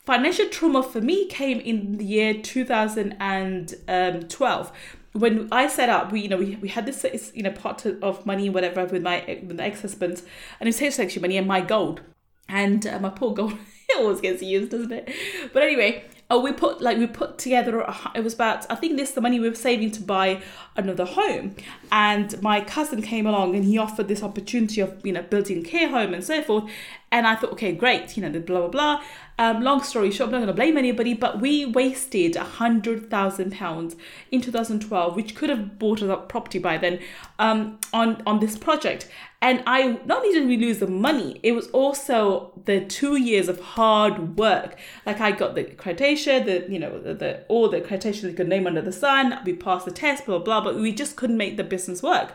financial 0.06 0.48
trauma 0.48 0.82
for 0.82 1.00
me 1.00 1.26
came 1.26 1.60
in 1.60 1.98
the 1.98 2.04
year 2.04 2.34
2012 2.34 4.72
when 5.12 5.48
I 5.50 5.66
set 5.66 5.88
up, 5.88 6.12
we 6.12 6.20
you 6.20 6.28
know 6.28 6.36
we, 6.36 6.56
we 6.56 6.68
had 6.68 6.86
this 6.86 7.32
you 7.34 7.42
know 7.42 7.50
pot 7.50 7.84
of 7.86 8.24
money 8.26 8.48
whatever 8.48 8.84
with 8.84 9.02
my 9.02 9.40
with 9.46 9.58
my 9.58 9.64
ex 9.64 9.82
husband, 9.82 10.22
and 10.60 10.68
it 10.68 10.80
was 10.80 10.98
actually 10.98 11.22
money 11.22 11.36
and 11.36 11.48
my 11.48 11.60
gold, 11.60 12.00
and 12.48 12.86
uh, 12.86 12.98
my 13.00 13.10
poor 13.10 13.34
gold 13.34 13.54
it 13.88 13.98
always 13.98 14.20
gets 14.20 14.42
used, 14.42 14.70
doesn't 14.70 14.92
it? 14.92 15.10
But 15.52 15.62
anyway, 15.62 16.04
oh 16.30 16.40
we 16.40 16.52
put 16.52 16.80
like 16.80 16.96
we 16.96 17.06
put 17.06 17.38
together 17.38 17.84
it 18.14 18.22
was 18.22 18.34
about 18.34 18.64
i 18.70 18.74
think 18.74 18.96
this 18.96 19.12
the 19.12 19.20
money 19.20 19.40
we 19.40 19.48
were 19.48 19.54
saving 19.54 19.90
to 19.90 20.02
buy 20.02 20.40
another 20.76 21.04
home 21.04 21.54
and 21.90 22.40
my 22.42 22.60
cousin 22.60 23.02
came 23.02 23.26
along 23.26 23.54
and 23.54 23.64
he 23.64 23.76
offered 23.76 24.08
this 24.08 24.22
opportunity 24.22 24.80
of 24.80 25.04
you 25.04 25.12
know 25.12 25.22
building 25.22 25.58
a 25.58 25.62
care 25.62 25.88
home 25.88 26.14
and 26.14 26.24
so 26.24 26.42
forth 26.42 26.70
And 27.12 27.26
I 27.26 27.34
thought, 27.34 27.52
okay, 27.52 27.72
great, 27.72 28.16
you 28.16 28.22
know, 28.22 28.30
the 28.30 28.38
blah, 28.38 28.60
blah, 28.60 28.68
blah. 28.68 29.02
Um, 29.36 29.62
long 29.62 29.82
story 29.82 30.12
short, 30.12 30.28
I'm 30.28 30.32
not 30.32 30.38
going 30.38 30.46
to 30.48 30.54
blame 30.54 30.78
anybody, 30.78 31.12
but 31.12 31.40
we 31.40 31.66
wasted 31.66 32.36
a 32.36 32.44
£100,000 32.44 33.96
in 34.30 34.40
2012, 34.40 35.16
which 35.16 35.34
could 35.34 35.50
have 35.50 35.78
bought 35.78 36.02
us 36.02 36.08
up 36.08 36.28
property 36.28 36.60
by 36.60 36.78
then 36.78 37.00
um, 37.40 37.80
on, 37.92 38.22
on 38.26 38.38
this 38.38 38.56
project. 38.56 39.08
And 39.42 39.62
I 39.66 39.98
not 40.04 40.18
only 40.18 40.32
did 40.38 40.46
we 40.46 40.58
lose 40.58 40.80
the 40.80 40.86
money, 40.86 41.40
it 41.42 41.52
was 41.52 41.68
also 41.68 42.52
the 42.66 42.84
two 42.84 43.16
years 43.16 43.48
of 43.48 43.58
hard 43.60 44.36
work. 44.36 44.78
Like 45.06 45.20
I 45.20 45.30
got 45.30 45.54
the 45.54 45.64
accreditation, 45.64 46.44
the 46.44 46.70
you 46.70 46.78
know 46.78 47.00
the, 47.00 47.14
the 47.14 47.44
all 47.48 47.68
the 47.70 47.80
accreditations 47.80 48.24
you 48.24 48.34
could 48.34 48.48
name 48.48 48.66
under 48.66 48.82
the 48.82 48.92
sun. 48.92 49.38
We 49.44 49.54
passed 49.54 49.86
the 49.86 49.92
test, 49.92 50.26
blah 50.26 50.38
blah, 50.38 50.60
blah 50.60 50.72
but 50.72 50.80
we 50.80 50.92
just 50.92 51.16
couldn't 51.16 51.38
make 51.38 51.56
the 51.56 51.64
business 51.64 52.02
work. 52.02 52.34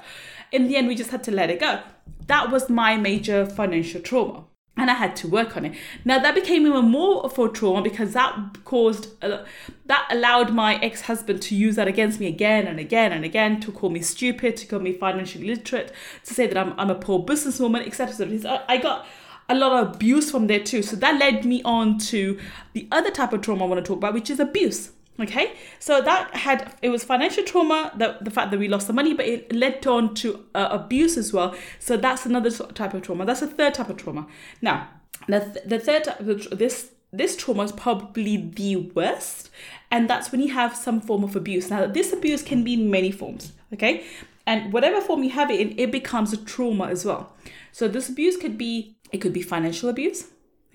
In 0.51 0.67
the 0.67 0.75
end, 0.77 0.88
we 0.88 0.95
just 0.95 1.12
had 1.12 1.24
to 1.25 1.31
let 1.31 1.51
it 1.51 1.59
go. 1.59 1.81
That 2.25 2.51
was 2.51 2.69
my 2.69 2.97
major 2.97 3.45
financial 3.45 4.01
trauma 4.01 4.45
and 4.77 4.91
I 4.91 4.96
had 4.96 5.15
to 5.17 5.27
work 5.27 5.55
on 5.55 5.65
it. 5.65 5.74
Now 6.03 6.20
that 6.20 6.36
became 6.36 6.67
even 6.67 6.86
more 6.86 7.24
of 7.24 7.38
a 7.39 7.50
trauma 7.50 7.82
because 7.82 8.13
that 8.13 8.36
caused 8.65 9.24
uh, 9.24 9.46
that 9.86 10.08
allowed 10.12 10.53
my 10.53 10.75
ex-husband 10.75 11.41
to 11.44 11.55
use 11.55 11.75
that 11.75 11.88
against 11.88 12.20
me 12.20 12.27
again 12.27 12.67
and 12.67 12.79
again 12.79 13.12
and 13.12 13.24
again 13.24 13.60
to 13.62 13.72
call 13.72 13.89
me 13.89 14.01
stupid, 14.01 14.58
to 14.58 14.67
call 14.67 14.79
me 14.79 14.94
financially 14.94 15.48
literate, 15.48 15.91
to 16.25 16.34
say 16.34 16.48
that 16.48 16.58
I'm 16.58 16.74
I'm 16.77 16.89
a 16.89 16.96
poor 16.96 17.24
businesswoman, 17.24 17.86
etc. 17.86 18.65
I 18.67 18.77
got 18.77 19.05
a 19.48 19.55
lot 19.55 19.72
of 19.72 19.96
abuse 19.96 20.32
from 20.32 20.48
there 20.48 20.63
too. 20.63 20.82
So 20.82 20.96
that 20.98 21.20
led 21.20 21.46
me 21.46 21.62
on 21.63 21.98
to 22.00 22.39
the 22.74 22.88
other 22.91 23.12
type 23.12 23.32
of 23.32 23.41
trauma 23.41 23.65
I 23.65 23.67
want 23.67 23.84
to 23.84 23.88
talk 23.88 23.98
about, 23.98 24.13
which 24.13 24.29
is 24.29 24.39
abuse. 24.39 24.91
Okay, 25.17 25.53
so 25.79 26.01
that 26.01 26.36
had 26.36 26.74
it 26.81 26.89
was 26.89 27.05
financial 27.05 27.43
trauma, 27.43 27.91
the, 27.95 28.17
the 28.19 28.29
fact 28.29 28.51
that 28.51 28.60
we 28.60 28.67
lost 28.67 28.88
the 28.88 28.93
money, 28.93 29.13
but 29.13 29.25
it 29.25 29.53
led 29.53 29.86
on 29.88 30.13
to 30.15 30.45
uh, 30.53 30.67
abuse 30.72 31.15
as 31.15 31.31
well. 31.31 31.55
So 31.79 31.95
that's 31.95 32.25
another 32.25 32.50
type 32.51 32.93
of 32.93 33.01
trauma. 33.01 33.25
That's 33.25 33.41
a 33.41 33.48
third 33.48 33.75
type 33.75 33.89
of 33.89 33.95
trauma. 33.95 34.27
Now, 34.62 34.89
the, 35.27 35.62
the 35.65 35.79
third 35.79 36.03
type 36.03 36.19
of, 36.19 36.57
this 36.57 36.91
this 37.13 37.38
trauma 37.38 37.63
is 37.63 37.72
probably 37.72 38.36
the 38.36 38.75
worst, 38.75 39.50
and 39.89 40.10
that's 40.10 40.34
when 40.34 40.41
you 40.41 40.53
have 40.53 40.75
some 40.75 41.00
form 41.00 41.24
of 41.24 41.34
abuse. 41.34 41.69
Now, 41.69 41.86
this 41.86 42.12
abuse 42.12 42.41
can 42.41 42.65
be 42.65 42.74
in 42.74 42.91
many 42.91 43.12
forms. 43.12 43.53
Okay, 43.74 44.03
and 44.45 44.74
whatever 44.74 45.00
form 45.00 45.24
you 45.24 45.29
have 45.29 45.50
it 45.50 45.62
in, 45.62 45.79
it 45.79 45.93
becomes 45.93 46.34
a 46.34 46.38
trauma 46.38 46.88
as 46.88 47.05
well. 47.05 47.34
So 47.72 47.88
this 47.88 48.10
abuse 48.10 48.36
could 48.36 48.57
be 48.57 48.98
it 49.13 49.19
could 49.19 49.31
be 49.31 49.41
financial 49.41 49.88
abuse. 49.88 50.25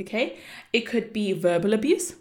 Okay, 0.00 0.38
it 0.72 0.86
could 0.86 1.12
be 1.12 1.34
verbal 1.34 1.74
abuse 1.74 2.14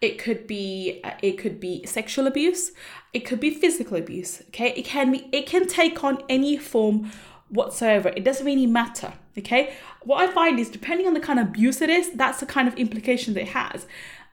it 0.00 0.18
could 0.18 0.46
be 0.46 1.00
uh, 1.04 1.12
it 1.22 1.32
could 1.38 1.60
be 1.60 1.84
sexual 1.86 2.26
abuse. 2.26 2.72
It 3.12 3.20
could 3.20 3.40
be 3.40 3.50
physical 3.50 3.96
abuse 3.96 4.42
okay? 4.48 4.72
It 4.74 4.84
can 4.84 5.12
be 5.12 5.28
it 5.32 5.46
can 5.46 5.66
take 5.66 6.02
on 6.04 6.22
any 6.28 6.56
form 6.56 7.10
whatsoever. 7.48 8.12
It 8.16 8.24
doesn't 8.24 8.46
really 8.46 8.66
matter 8.66 9.12
okay? 9.38 9.74
What 10.02 10.28
i 10.28 10.32
find 10.32 10.58
is 10.58 10.70
depending 10.70 11.06
on 11.06 11.14
the 11.14 11.20
kind 11.20 11.38
of 11.38 11.48
abuse 11.48 11.80
it 11.80 11.90
is 11.90 12.10
that's 12.12 12.40
the 12.40 12.46
kind 12.46 12.68
of 12.68 12.74
implications 12.76 13.36
it 13.36 13.48
has. 13.48 13.86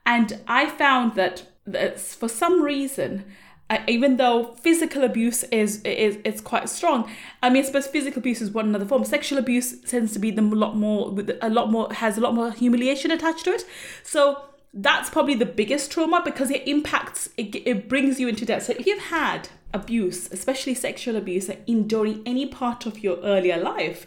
And 0.06 0.40
i 0.48 0.68
found 0.68 1.14
that, 1.14 1.44
that 1.66 2.00
for 2.00 2.28
some 2.28 2.62
reason 2.62 3.24
uh, 3.70 3.78
even 3.86 4.16
though 4.16 4.54
physical 4.54 5.04
abuse 5.04 5.42
is 5.44 5.82
is 5.82 6.16
is 6.24 6.40
quite 6.40 6.70
strong, 6.70 7.10
I 7.42 7.50
mean, 7.50 7.62
I 7.62 7.66
suppose 7.66 7.86
physical 7.86 8.20
abuse 8.20 8.40
is 8.40 8.50
one 8.50 8.66
another 8.66 8.86
form. 8.86 9.04
Sexual 9.04 9.38
abuse 9.38 9.78
tends 9.82 10.12
to 10.14 10.18
be 10.18 10.30
the 10.30 10.40
lot 10.40 10.74
more 10.74 11.14
a 11.42 11.50
lot 11.50 11.70
more 11.70 11.92
has 11.92 12.16
a 12.16 12.22
lot 12.22 12.34
more 12.34 12.50
humiliation 12.50 13.10
attached 13.10 13.44
to 13.44 13.50
it. 13.50 13.66
So 14.02 14.42
that's 14.74 15.10
probably 15.10 15.34
the 15.34 15.46
biggest 15.46 15.90
trauma 15.90 16.22
because 16.24 16.50
it 16.50 16.66
impacts 16.66 17.30
it, 17.36 17.54
it 17.66 17.88
brings 17.88 18.20
you 18.20 18.28
into 18.28 18.44
debt. 18.44 18.62
So 18.62 18.74
if 18.78 18.86
you've 18.86 19.04
had 19.04 19.48
abuse 19.74 20.30
especially 20.32 20.74
sexual 20.74 21.16
abuse 21.16 21.50
in 21.66 21.86
during 21.86 22.22
any 22.24 22.46
part 22.46 22.86
of 22.86 23.02
your 23.02 23.18
earlier 23.18 23.56
life 23.56 24.06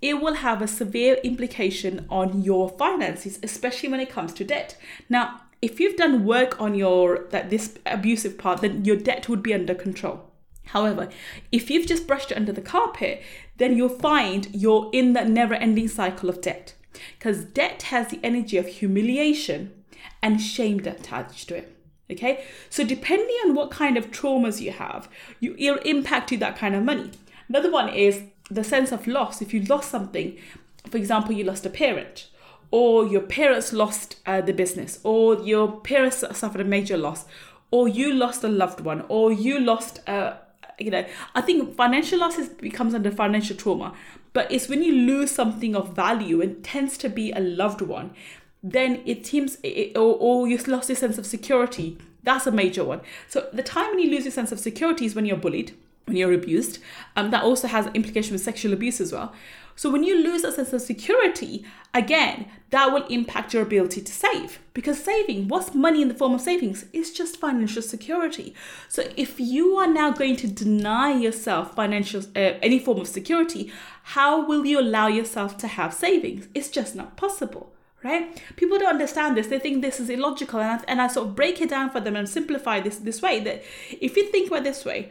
it 0.00 0.20
will 0.20 0.34
have 0.34 0.62
a 0.62 0.68
severe 0.68 1.14
implication 1.24 2.06
on 2.08 2.42
your 2.42 2.68
finances 2.68 3.38
especially 3.42 3.88
when 3.88 4.00
it 4.00 4.10
comes 4.10 4.32
to 4.34 4.44
debt. 4.44 4.76
Now 5.08 5.42
if 5.60 5.78
you've 5.78 5.96
done 5.96 6.24
work 6.24 6.60
on 6.60 6.74
your 6.74 7.26
that 7.30 7.50
this 7.50 7.78
abusive 7.86 8.38
part 8.38 8.60
then 8.60 8.84
your 8.84 8.96
debt 8.96 9.28
would 9.28 9.42
be 9.42 9.54
under 9.54 9.74
control. 9.74 10.28
However, 10.66 11.08
if 11.50 11.70
you've 11.70 11.86
just 11.86 12.06
brushed 12.06 12.30
it 12.30 12.36
under 12.36 12.52
the 12.52 12.60
carpet, 12.60 13.22
then 13.58 13.76
you'll 13.76 13.88
find 13.88 14.48
you're 14.52 14.90
in 14.92 15.12
that 15.12 15.28
never 15.28 15.54
ending 15.54 15.88
cycle 15.88 16.28
of 16.28 16.40
debt. 16.40 16.74
Because 17.18 17.44
debt 17.44 17.82
has 17.82 18.08
the 18.08 18.20
energy 18.22 18.56
of 18.56 18.66
humiliation 18.66 19.72
and 20.22 20.40
shame 20.40 20.78
attached 20.80 21.48
to 21.48 21.56
it. 21.56 21.76
Okay, 22.10 22.44
so 22.68 22.84
depending 22.84 23.34
on 23.46 23.54
what 23.54 23.70
kind 23.70 23.96
of 23.96 24.10
traumas 24.10 24.60
you 24.60 24.72
have, 24.72 25.08
you, 25.40 25.54
it'll 25.58 25.78
impact 25.78 26.30
you 26.30 26.38
that 26.38 26.56
kind 26.56 26.74
of 26.74 26.84
money. 26.84 27.10
Another 27.48 27.70
one 27.70 27.88
is 27.88 28.22
the 28.50 28.64
sense 28.64 28.92
of 28.92 29.06
loss. 29.06 29.40
If 29.40 29.54
you 29.54 29.62
lost 29.62 29.90
something, 29.90 30.36
for 30.90 30.98
example, 30.98 31.32
you 31.32 31.44
lost 31.44 31.64
a 31.64 31.70
parent, 31.70 32.28
or 32.70 33.06
your 33.06 33.22
parents 33.22 33.72
lost 33.72 34.16
uh, 34.26 34.40
the 34.40 34.52
business, 34.52 34.98
or 35.04 35.36
your 35.36 35.80
parents 35.80 36.24
suffered 36.32 36.60
a 36.60 36.64
major 36.64 36.96
loss, 36.96 37.24
or 37.70 37.88
you 37.88 38.12
lost 38.12 38.44
a 38.44 38.48
loved 38.48 38.80
one, 38.80 39.04
or 39.08 39.32
you 39.32 39.58
lost, 39.58 40.06
uh, 40.08 40.34
you 40.78 40.90
know, 40.90 41.06
I 41.34 41.40
think 41.40 41.74
financial 41.74 42.18
losses 42.18 42.48
becomes 42.48 42.94
under 42.94 43.10
financial 43.10 43.56
trauma, 43.56 43.94
but 44.32 44.50
it's 44.50 44.68
when 44.68 44.82
you 44.82 44.92
lose 44.92 45.30
something 45.30 45.76
of 45.76 45.94
value 45.94 46.40
and 46.40 46.62
tends 46.64 46.98
to 46.98 47.08
be 47.08 47.32
a 47.32 47.40
loved 47.40 47.82
one 47.82 48.14
then 48.62 49.02
it 49.04 49.26
seems, 49.26 49.58
it, 49.62 49.96
or, 49.96 50.16
or 50.18 50.48
you 50.48 50.56
lost 50.58 50.88
your 50.88 50.96
sense 50.96 51.18
of 51.18 51.26
security. 51.26 51.98
That's 52.22 52.46
a 52.46 52.52
major 52.52 52.84
one. 52.84 53.00
So 53.28 53.48
the 53.52 53.62
time 53.62 53.90
when 53.90 53.98
you 53.98 54.10
lose 54.10 54.24
your 54.24 54.32
sense 54.32 54.52
of 54.52 54.60
security 54.60 55.04
is 55.04 55.14
when 55.14 55.26
you're 55.26 55.36
bullied, 55.36 55.76
when 56.04 56.16
you're 56.16 56.32
abused. 56.32 56.78
Um, 57.16 57.30
that 57.32 57.42
also 57.42 57.66
has 57.66 57.88
implication 57.94 58.32
with 58.32 58.42
sexual 58.42 58.72
abuse 58.72 59.00
as 59.00 59.12
well. 59.12 59.34
So 59.74 59.90
when 59.90 60.04
you 60.04 60.22
lose 60.22 60.42
that 60.42 60.54
sense 60.54 60.72
of 60.72 60.82
security, 60.82 61.64
again, 61.94 62.46
that 62.70 62.92
will 62.92 63.06
impact 63.06 63.54
your 63.54 63.62
ability 63.62 64.02
to 64.02 64.12
save. 64.12 64.60
Because 64.74 65.02
saving, 65.02 65.48
what's 65.48 65.74
money 65.74 66.02
in 66.02 66.08
the 66.08 66.14
form 66.14 66.34
of 66.34 66.40
savings? 66.40 66.84
Is 66.92 67.12
just 67.12 67.38
financial 67.38 67.82
security. 67.82 68.54
So 68.88 69.10
if 69.16 69.40
you 69.40 69.76
are 69.76 69.88
now 69.88 70.10
going 70.10 70.36
to 70.36 70.46
deny 70.46 71.12
yourself 71.12 71.74
financial 71.74 72.20
uh, 72.36 72.60
any 72.62 72.78
form 72.78 73.00
of 73.00 73.08
security, 73.08 73.72
how 74.04 74.46
will 74.46 74.64
you 74.64 74.78
allow 74.78 75.08
yourself 75.08 75.56
to 75.58 75.66
have 75.66 75.94
savings? 75.94 76.48
It's 76.54 76.68
just 76.68 76.94
not 76.94 77.16
possible 77.16 77.71
right? 78.04 78.42
People 78.56 78.78
don't 78.78 78.88
understand 78.88 79.36
this. 79.36 79.46
They 79.46 79.58
think 79.58 79.82
this 79.82 80.00
is 80.00 80.10
illogical. 80.10 80.60
And 80.60 80.80
I, 80.80 80.84
and 80.88 81.00
I 81.00 81.08
sort 81.08 81.28
of 81.28 81.36
break 81.36 81.60
it 81.60 81.70
down 81.70 81.90
for 81.90 82.00
them 82.00 82.16
and 82.16 82.28
simplify 82.28 82.80
this 82.80 82.98
this 82.98 83.22
way 83.22 83.40
that 83.40 83.62
if 84.00 84.16
you 84.16 84.26
think 84.30 84.48
about 84.48 84.64
this 84.64 84.84
way, 84.84 85.10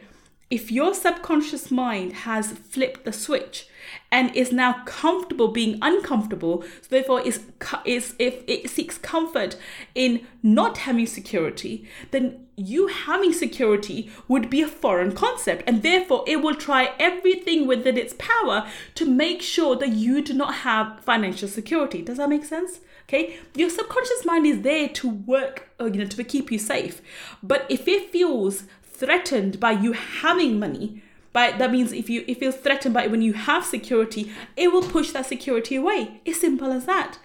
if 0.50 0.70
your 0.70 0.94
subconscious 0.94 1.70
mind 1.70 2.12
has 2.12 2.52
flipped 2.52 3.04
the 3.04 3.12
switch 3.12 3.66
and 4.10 4.34
is 4.36 4.52
now 4.52 4.82
comfortable 4.84 5.48
being 5.48 5.78
uncomfortable, 5.82 6.62
so 6.80 6.88
therefore 6.88 7.20
is 7.20 7.46
is 7.84 8.14
if 8.18 8.42
it 8.46 8.68
seeks 8.70 8.98
comfort 8.98 9.56
in 9.94 10.26
not 10.42 10.78
having 10.78 11.06
security, 11.06 11.86
then 12.10 12.46
you 12.56 12.88
having 12.88 13.32
security 13.32 14.10
would 14.28 14.50
be 14.50 14.62
a 14.62 14.68
foreign 14.68 15.12
concept, 15.12 15.64
and 15.66 15.82
therefore 15.82 16.24
it 16.26 16.42
will 16.42 16.54
try 16.54 16.94
everything 16.98 17.66
within 17.66 17.96
its 17.96 18.14
power 18.18 18.68
to 18.94 19.04
make 19.04 19.42
sure 19.42 19.74
that 19.76 19.90
you 19.90 20.22
do 20.22 20.34
not 20.34 20.54
have 20.56 21.00
financial 21.00 21.48
security. 21.48 22.02
Does 22.02 22.18
that 22.18 22.28
make 22.28 22.44
sense? 22.44 22.80
Okay, 23.08 23.38
your 23.54 23.68
subconscious 23.68 24.24
mind 24.24 24.46
is 24.46 24.62
there 24.62 24.88
to 24.88 25.08
work, 25.08 25.70
uh, 25.80 25.86
you 25.86 25.98
know, 25.98 26.06
to 26.06 26.24
keep 26.24 26.52
you 26.52 26.58
safe. 26.58 27.02
But 27.42 27.66
if 27.68 27.88
it 27.88 28.10
feels 28.10 28.64
threatened 28.84 29.58
by 29.58 29.72
you 29.72 29.92
having 29.92 30.58
money, 30.58 31.02
but 31.32 31.58
that 31.58 31.70
means 31.70 31.92
if 31.92 32.10
you 32.10 32.24
it 32.26 32.38
feels 32.38 32.56
threatened 32.56 32.94
by 32.94 33.04
it 33.04 33.10
when 33.10 33.22
you 33.22 33.32
have 33.32 33.64
security, 33.64 34.32
it 34.56 34.72
will 34.72 34.82
push 34.82 35.10
that 35.12 35.26
security 35.26 35.76
away. 35.76 36.20
It's 36.24 36.40
simple 36.40 36.72
as 36.72 36.86
that. 36.86 37.18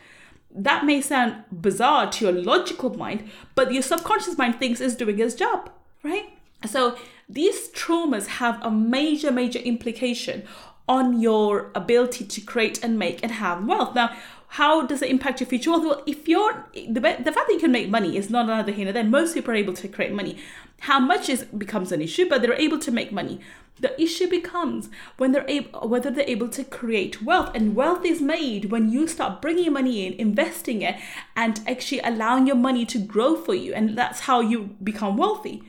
That 0.50 0.86
may 0.86 1.02
sound 1.02 1.44
bizarre 1.52 2.10
to 2.12 2.26
your 2.26 2.34
logical 2.34 2.96
mind, 2.96 3.30
but 3.54 3.74
your 3.74 3.84
subconscious 3.84 4.38
mind 4.38 4.60
thinks 4.60 4.82
it's 4.82 4.96
doing 4.96 5.20
its 5.20 5.36
job, 5.36 5.70
right? 6.04 6.30
So 6.66 6.98
these 7.30 7.70
traumas 7.70 8.28
have 8.28 8.60
a 8.64 8.72
major, 8.72 9.32
major 9.32 9.60
implication 9.60 10.44
on 10.88 11.20
your 11.20 11.72
ability 11.76 12.26
to 12.26 12.42
create 12.42 12.84
and 12.84 12.98
make 12.98 13.22
and 13.22 13.32
have 13.34 13.66
wealth. 13.66 13.94
Now, 13.94 14.16
how 14.52 14.86
does 14.86 15.02
it 15.02 15.10
impact 15.10 15.42
your 15.42 15.48
future 15.48 15.72
wealth? 15.72 15.84
Well, 15.84 16.04
if 16.06 16.28
you're 16.28 16.66
the, 16.74 17.00
the 17.00 17.32
fact 17.32 17.48
that 17.48 17.54
you 17.54 17.60
can 17.60 17.72
make 17.72 17.90
money 17.90 18.16
is 18.16 18.30
not 18.30 18.46
another 18.46 18.72
here 18.72 18.92
then 18.94 19.12
most 19.12 19.34
people 19.34 19.52
are 19.52 19.58
able 19.58 19.74
to 19.74 19.88
create 19.88 20.14
money. 20.14 20.38
How 20.82 21.00
much 21.00 21.28
is 21.28 21.44
becomes 21.46 21.92
an 21.92 22.02
issue, 22.02 22.30
but 22.30 22.42
they're 22.42 22.54
able 22.54 22.80
to 22.80 22.92
make 22.92 23.12
money. 23.12 23.42
The 23.80 24.00
issue 24.02 24.28
becomes 24.28 24.90
when 25.18 25.34
they're 25.34 25.48
able, 25.48 25.88
whether 25.88 26.10
they're 26.10 26.28
able 26.28 26.50
to 26.50 26.64
create 26.64 27.22
wealth, 27.22 27.52
and 27.54 27.76
wealth 27.76 28.06
is 28.06 28.22
made 28.22 28.72
when 28.72 28.90
you 28.90 29.08
start 29.08 29.42
bringing 29.42 29.74
money 29.74 30.08
in, 30.08 30.14
investing 30.14 30.82
it, 30.82 30.96
and 31.36 31.60
actually 31.68 32.00
allowing 32.00 32.48
your 32.48 32.56
money 32.56 32.86
to 32.86 32.98
grow 32.98 33.36
for 33.36 33.54
you, 33.54 33.74
and 33.74 33.98
that's 33.98 34.22
how 34.22 34.40
you 34.40 34.76
become 34.84 35.18
wealthy 35.18 35.64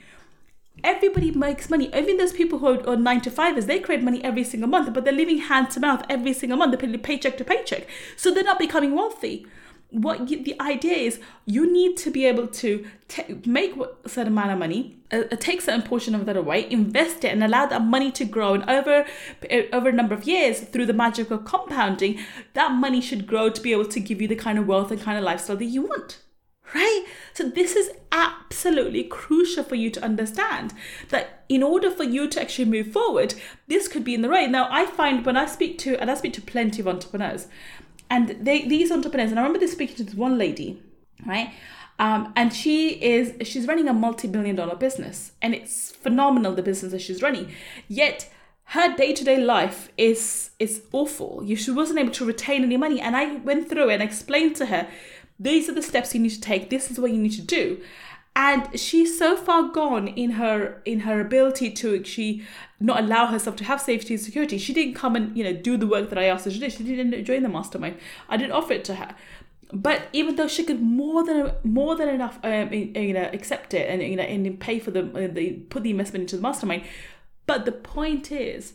everybody 0.84 1.30
makes 1.30 1.70
money. 1.70 1.90
Even 1.94 2.16
those 2.16 2.32
people 2.32 2.58
who 2.58 2.66
are, 2.66 2.88
on 2.88 3.02
nine 3.02 3.20
to 3.22 3.30
fivers, 3.30 3.66
they 3.66 3.80
create 3.80 4.02
money 4.02 4.22
every 4.24 4.44
single 4.44 4.68
month, 4.68 4.92
but 4.92 5.04
they're 5.04 5.12
living 5.12 5.38
hand 5.38 5.70
to 5.70 5.80
mouth 5.80 6.04
every 6.08 6.32
single 6.32 6.58
month. 6.58 6.78
They're 6.78 6.98
paycheck 6.98 7.36
to 7.38 7.44
paycheck. 7.44 7.86
So 8.16 8.32
they're 8.32 8.44
not 8.44 8.58
becoming 8.58 8.94
wealthy. 8.94 9.46
what 9.90 10.28
you, 10.28 10.42
the 10.44 10.60
idea 10.60 10.94
is 10.94 11.18
you 11.46 11.70
need 11.72 11.96
to 11.96 12.10
be 12.10 12.26
able 12.26 12.46
to 12.46 12.86
t- 13.08 13.40
make 13.46 13.74
a 13.76 14.08
certain 14.08 14.32
amount 14.32 14.50
of 14.50 14.58
money 14.58 14.96
uh, 15.10 15.22
uh, 15.32 15.36
take 15.36 15.62
certain 15.62 15.80
portion 15.82 16.14
of 16.14 16.26
that 16.26 16.36
away 16.36 16.70
invest 16.70 17.24
it 17.24 17.32
and 17.32 17.42
allow 17.42 17.64
that 17.64 17.82
money 17.82 18.10
to 18.12 18.24
grow 18.24 18.52
and 18.52 18.68
over 18.68 19.06
uh, 19.50 19.62
over 19.72 19.88
a 19.88 19.92
number 19.92 20.14
of 20.14 20.24
years 20.24 20.60
through 20.60 20.84
the 20.84 20.92
magic 20.92 21.30
of 21.30 21.44
compounding 21.46 22.18
that 22.52 22.70
money 22.72 23.00
should 23.00 23.26
grow 23.26 23.48
to 23.48 23.62
be 23.62 23.72
able 23.72 23.86
to 23.86 23.98
give 23.98 24.20
you 24.20 24.28
the 24.28 24.36
kind 24.36 24.58
of 24.58 24.66
wealth 24.66 24.90
and 24.90 25.00
kind 25.00 25.16
of 25.16 25.24
lifestyle 25.24 25.56
that 25.56 25.64
you 25.64 25.82
want 25.82 26.18
right? 26.74 27.04
So, 27.34 27.48
this 27.48 27.76
is 27.76 27.90
absolutely 28.12 29.04
crucial 29.04 29.64
for 29.64 29.74
you 29.74 29.90
to 29.90 30.04
understand 30.04 30.74
that 31.10 31.44
in 31.48 31.62
order 31.62 31.90
for 31.90 32.04
you 32.04 32.28
to 32.28 32.40
actually 32.40 32.64
move 32.66 32.92
forward, 32.92 33.34
this 33.66 33.88
could 33.88 34.04
be 34.04 34.14
in 34.14 34.22
the 34.22 34.28
right. 34.28 34.50
Now, 34.50 34.68
I 34.70 34.86
find 34.86 35.24
when 35.24 35.36
I 35.36 35.46
speak 35.46 35.78
to, 35.78 36.00
and 36.00 36.10
I 36.10 36.14
speak 36.14 36.32
to 36.34 36.42
plenty 36.42 36.80
of 36.80 36.88
entrepreneurs, 36.88 37.46
and 38.10 38.28
they, 38.40 38.66
these 38.66 38.90
entrepreneurs, 38.90 39.30
and 39.30 39.38
I 39.38 39.42
remember 39.42 39.58
this 39.60 39.72
speaking 39.72 39.96
to 39.96 40.04
this 40.04 40.14
one 40.14 40.38
lady, 40.38 40.82
right? 41.26 41.52
Um, 42.00 42.32
and 42.36 42.54
she 42.54 42.90
is 43.02 43.34
she's 43.46 43.66
running 43.66 43.88
a 43.88 43.92
multi-billion 43.92 44.54
dollar 44.54 44.76
business 44.76 45.32
and 45.42 45.52
it's 45.52 45.90
phenomenal 45.90 46.54
the 46.54 46.62
business 46.62 46.92
that 46.92 47.00
she's 47.00 47.22
running 47.22 47.52
yet 47.88 48.30
her 48.66 48.94
day-to-day 48.94 49.38
life 49.38 49.88
is 49.96 50.50
is 50.60 50.82
awful 50.92 51.44
she 51.56 51.72
wasn't 51.72 51.98
able 51.98 52.12
to 52.12 52.24
retain 52.24 52.62
any 52.62 52.76
money 52.76 53.00
and 53.00 53.16
i 53.16 53.34
went 53.38 53.68
through 53.68 53.90
and 53.90 54.00
explained 54.00 54.54
to 54.54 54.66
her 54.66 54.86
these 55.38 55.68
are 55.68 55.74
the 55.74 55.82
steps 55.82 56.14
you 56.14 56.20
need 56.20 56.30
to 56.30 56.40
take 56.40 56.70
this 56.70 56.90
is 56.90 56.98
what 56.98 57.12
you 57.12 57.18
need 57.18 57.32
to 57.32 57.42
do. 57.42 57.80
And 58.34 58.78
she's 58.78 59.18
so 59.18 59.36
far 59.36 59.64
gone 59.64 60.06
in 60.06 60.32
her 60.32 60.80
in 60.84 61.00
her 61.00 61.20
ability 61.20 61.72
to 61.72 62.04
she 62.04 62.44
not 62.78 63.00
allow 63.00 63.26
herself 63.26 63.56
to 63.56 63.64
have 63.64 63.80
safety 63.80 64.14
and 64.14 64.22
security. 64.22 64.58
She 64.58 64.72
didn't 64.72 64.94
come 64.94 65.16
and 65.16 65.36
you 65.36 65.42
know 65.42 65.52
do 65.52 65.76
the 65.76 65.88
work 65.88 66.08
that 66.10 66.18
i 66.18 66.24
asked 66.24 66.44
her 66.44 66.50
to 66.52 66.58
do. 66.58 66.70
She 66.70 66.84
didn't 66.84 67.24
join 67.24 67.42
the 67.42 67.48
mastermind. 67.48 67.96
I 68.28 68.36
didn't 68.36 68.52
offer 68.52 68.74
it 68.74 68.84
to 68.84 68.94
her. 68.94 69.14
But 69.72 70.02
even 70.12 70.36
though 70.36 70.46
she 70.48 70.62
could 70.62 70.80
more 70.80 71.24
than 71.24 71.52
more 71.64 71.96
than 71.96 72.08
enough 72.08 72.38
um, 72.44 72.72
you 72.72 73.12
know 73.12 73.28
accept 73.32 73.74
it 73.74 73.90
and 73.90 74.02
you 74.02 74.16
know 74.16 74.22
and 74.22 74.60
pay 74.60 74.78
for 74.78 74.92
the, 74.92 75.00
uh, 75.00 75.32
the 75.32 75.54
put 75.68 75.82
the 75.82 75.90
investment 75.90 76.22
into 76.22 76.36
the 76.36 76.42
mastermind. 76.42 76.84
But 77.46 77.64
the 77.64 77.72
point 77.72 78.30
is 78.30 78.74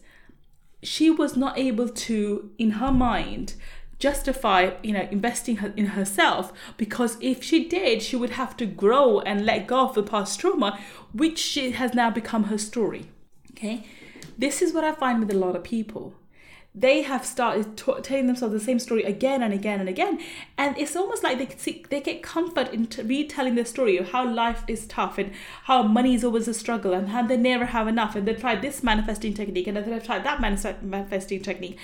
she 0.81 1.09
was 1.09 1.37
not 1.37 1.57
able 1.57 1.87
to 1.87 2.51
in 2.57 2.71
her 2.71 2.91
mind 2.91 3.53
justify 3.99 4.71
you 4.83 4.91
know 4.91 5.07
investing 5.11 5.57
in 5.77 5.87
herself 5.87 6.51
because 6.77 7.17
if 7.21 7.43
she 7.43 7.67
did 7.67 8.01
she 8.01 8.15
would 8.15 8.31
have 8.31 8.57
to 8.57 8.65
grow 8.65 9.19
and 9.21 9.45
let 9.45 9.67
go 9.67 9.85
of 9.85 9.95
the 9.95 10.03
past 10.03 10.39
trauma 10.39 10.79
which 11.13 11.39
she 11.39 11.71
has 11.71 11.93
now 11.93 12.09
become 12.09 12.45
her 12.45 12.57
story. 12.57 13.09
Okay? 13.51 13.85
This 14.37 14.61
is 14.61 14.73
what 14.73 14.83
i 14.83 14.91
find 14.91 15.19
with 15.19 15.31
a 15.31 15.37
lot 15.37 15.55
of 15.55 15.63
people 15.63 16.13
they 16.75 17.03
have 17.03 17.23
started 17.23 17.77
t- 17.77 17.93
telling 18.01 18.25
themselves 18.25 18.53
the 18.53 18.59
same 18.59 18.79
story 18.79 19.03
again 19.03 19.43
and 19.43 19.53
again 19.53 19.79
and 19.79 19.87
again. 19.87 20.19
And 20.57 20.75
it's 20.77 20.95
almost 20.95 21.23
like 21.23 21.37
they 21.37 21.55
see, 21.55 21.85
they 21.89 22.01
get 22.01 22.23
comfort 22.23 22.73
in 22.73 22.87
t- 22.87 23.03
retelling 23.03 23.53
their 23.53 23.65
story 23.65 23.97
of 23.97 24.09
how 24.09 24.27
life 24.27 24.63
is 24.67 24.87
tough 24.87 25.19
and 25.19 25.31
how 25.65 25.83
money 25.83 26.15
is 26.15 26.23
always 26.23 26.47
a 26.47 26.53
struggle 26.53 26.93
and 26.93 27.09
how 27.09 27.21
they 27.27 27.37
never 27.37 27.65
have 27.65 27.87
enough 27.87 28.15
and 28.15 28.27
they've 28.27 28.39
tried 28.39 28.63
this 28.63 28.81
manifesting 28.81 29.35
technique 29.35 29.67
and 29.67 29.77
they've 29.77 30.03
tried 30.03 30.23
that 30.23 30.41
manifesting 30.41 31.41
technique. 31.41 31.77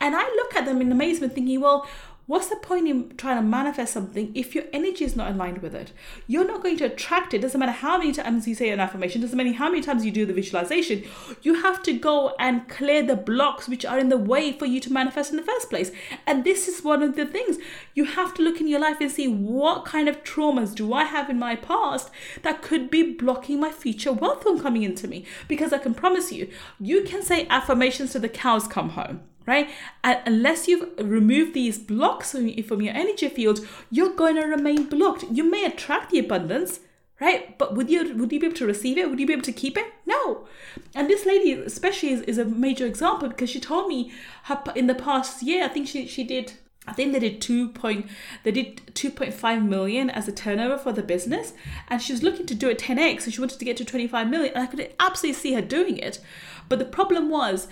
And 0.00 0.14
i 0.14 0.22
look 0.22 0.54
at 0.54 0.64
them 0.64 0.80
in 0.80 0.92
amazement 0.92 1.34
thinking 1.34 1.60
well 1.60 1.86
What's 2.28 2.48
the 2.48 2.56
point 2.56 2.88
in 2.88 3.16
trying 3.16 3.36
to 3.36 3.42
manifest 3.42 3.92
something 3.92 4.32
if 4.34 4.52
your 4.52 4.64
energy 4.72 5.04
is 5.04 5.14
not 5.14 5.30
aligned 5.30 5.58
with 5.58 5.76
it? 5.76 5.92
You're 6.26 6.46
not 6.46 6.60
going 6.60 6.76
to 6.78 6.86
attract 6.86 7.32
it. 7.34 7.40
Doesn't 7.40 7.60
matter 7.60 7.70
how 7.70 7.98
many 7.98 8.10
times 8.10 8.48
you 8.48 8.54
say 8.56 8.70
an 8.70 8.80
affirmation, 8.80 9.20
doesn't 9.20 9.36
matter 9.36 9.52
how 9.52 9.70
many 9.70 9.80
times 9.80 10.04
you 10.04 10.10
do 10.10 10.26
the 10.26 10.32
visualization. 10.32 11.04
You 11.42 11.62
have 11.62 11.84
to 11.84 11.92
go 11.92 12.34
and 12.40 12.68
clear 12.68 13.04
the 13.04 13.14
blocks 13.14 13.68
which 13.68 13.84
are 13.84 14.00
in 14.00 14.08
the 14.08 14.18
way 14.18 14.50
for 14.50 14.66
you 14.66 14.80
to 14.80 14.92
manifest 14.92 15.30
in 15.30 15.36
the 15.36 15.44
first 15.44 15.70
place. 15.70 15.92
And 16.26 16.42
this 16.42 16.66
is 16.66 16.82
one 16.82 17.00
of 17.00 17.14
the 17.14 17.26
things. 17.26 17.58
You 17.94 18.06
have 18.06 18.34
to 18.34 18.42
look 18.42 18.60
in 18.60 18.66
your 18.66 18.80
life 18.80 19.00
and 19.00 19.10
see 19.10 19.28
what 19.28 19.84
kind 19.84 20.08
of 20.08 20.24
traumas 20.24 20.74
do 20.74 20.92
I 20.92 21.04
have 21.04 21.30
in 21.30 21.38
my 21.38 21.54
past 21.54 22.10
that 22.42 22.60
could 22.60 22.90
be 22.90 23.12
blocking 23.12 23.60
my 23.60 23.70
future 23.70 24.12
wealth 24.12 24.42
from 24.42 24.58
coming 24.58 24.82
into 24.82 25.06
me. 25.06 25.24
Because 25.46 25.72
I 25.72 25.78
can 25.78 25.94
promise 25.94 26.32
you, 26.32 26.50
you 26.80 27.04
can 27.04 27.22
say 27.22 27.46
affirmations 27.48 28.10
to 28.12 28.18
the 28.18 28.28
cows 28.28 28.66
come 28.66 28.90
home 28.90 29.20
right? 29.46 29.70
And 30.02 30.20
unless 30.26 30.68
you've 30.68 30.90
removed 30.98 31.54
these 31.54 31.78
blocks 31.78 32.32
from 32.32 32.82
your 32.82 32.94
energy 32.94 33.28
field, 33.28 33.60
you're 33.90 34.14
going 34.14 34.36
to 34.36 34.42
remain 34.42 34.84
blocked. 34.84 35.24
You 35.30 35.48
may 35.48 35.64
attract 35.64 36.10
the 36.10 36.18
abundance, 36.18 36.80
right? 37.20 37.56
But 37.58 37.74
would 37.74 37.88
you 37.88 38.14
would 38.16 38.32
you 38.32 38.40
be 38.40 38.46
able 38.46 38.56
to 38.56 38.66
receive 38.66 38.98
it? 38.98 39.08
Would 39.08 39.20
you 39.20 39.26
be 39.26 39.32
able 39.32 39.42
to 39.42 39.52
keep 39.52 39.76
it? 39.76 39.86
No. 40.04 40.46
And 40.94 41.08
this 41.08 41.24
lady, 41.24 41.52
especially, 41.52 42.10
is, 42.10 42.22
is 42.22 42.38
a 42.38 42.44
major 42.44 42.86
example 42.86 43.28
because 43.28 43.50
she 43.50 43.60
told 43.60 43.88
me 43.88 44.12
her 44.44 44.62
in 44.74 44.86
the 44.86 44.94
past 44.94 45.42
year, 45.42 45.64
I 45.64 45.68
think 45.68 45.88
she 45.88 46.06
she 46.06 46.24
did. 46.24 46.54
I 46.88 46.92
think 46.92 47.12
they 47.12 47.18
did 47.18 47.40
two 47.40 47.70
point 47.70 48.06
they 48.44 48.52
did 48.52 48.94
two 48.94 49.10
point 49.10 49.34
five 49.34 49.64
million 49.64 50.08
as 50.08 50.28
a 50.28 50.32
turnover 50.32 50.78
for 50.78 50.92
the 50.92 51.02
business, 51.02 51.52
and 51.88 52.00
she 52.00 52.12
was 52.12 52.22
looking 52.22 52.46
to 52.46 52.54
do 52.54 52.68
it 52.68 52.78
ten 52.78 52.98
x, 52.98 53.24
and 53.24 53.34
she 53.34 53.40
wanted 53.40 53.58
to 53.58 53.64
get 53.64 53.76
to 53.78 53.84
twenty 53.84 54.06
five 54.06 54.28
million. 54.28 54.54
And 54.54 54.62
I 54.62 54.66
could 54.66 54.94
absolutely 55.00 55.40
see 55.40 55.54
her 55.54 55.62
doing 55.62 55.98
it, 55.98 56.20
but 56.68 56.78
the 56.78 56.84
problem 56.84 57.28
was 57.28 57.66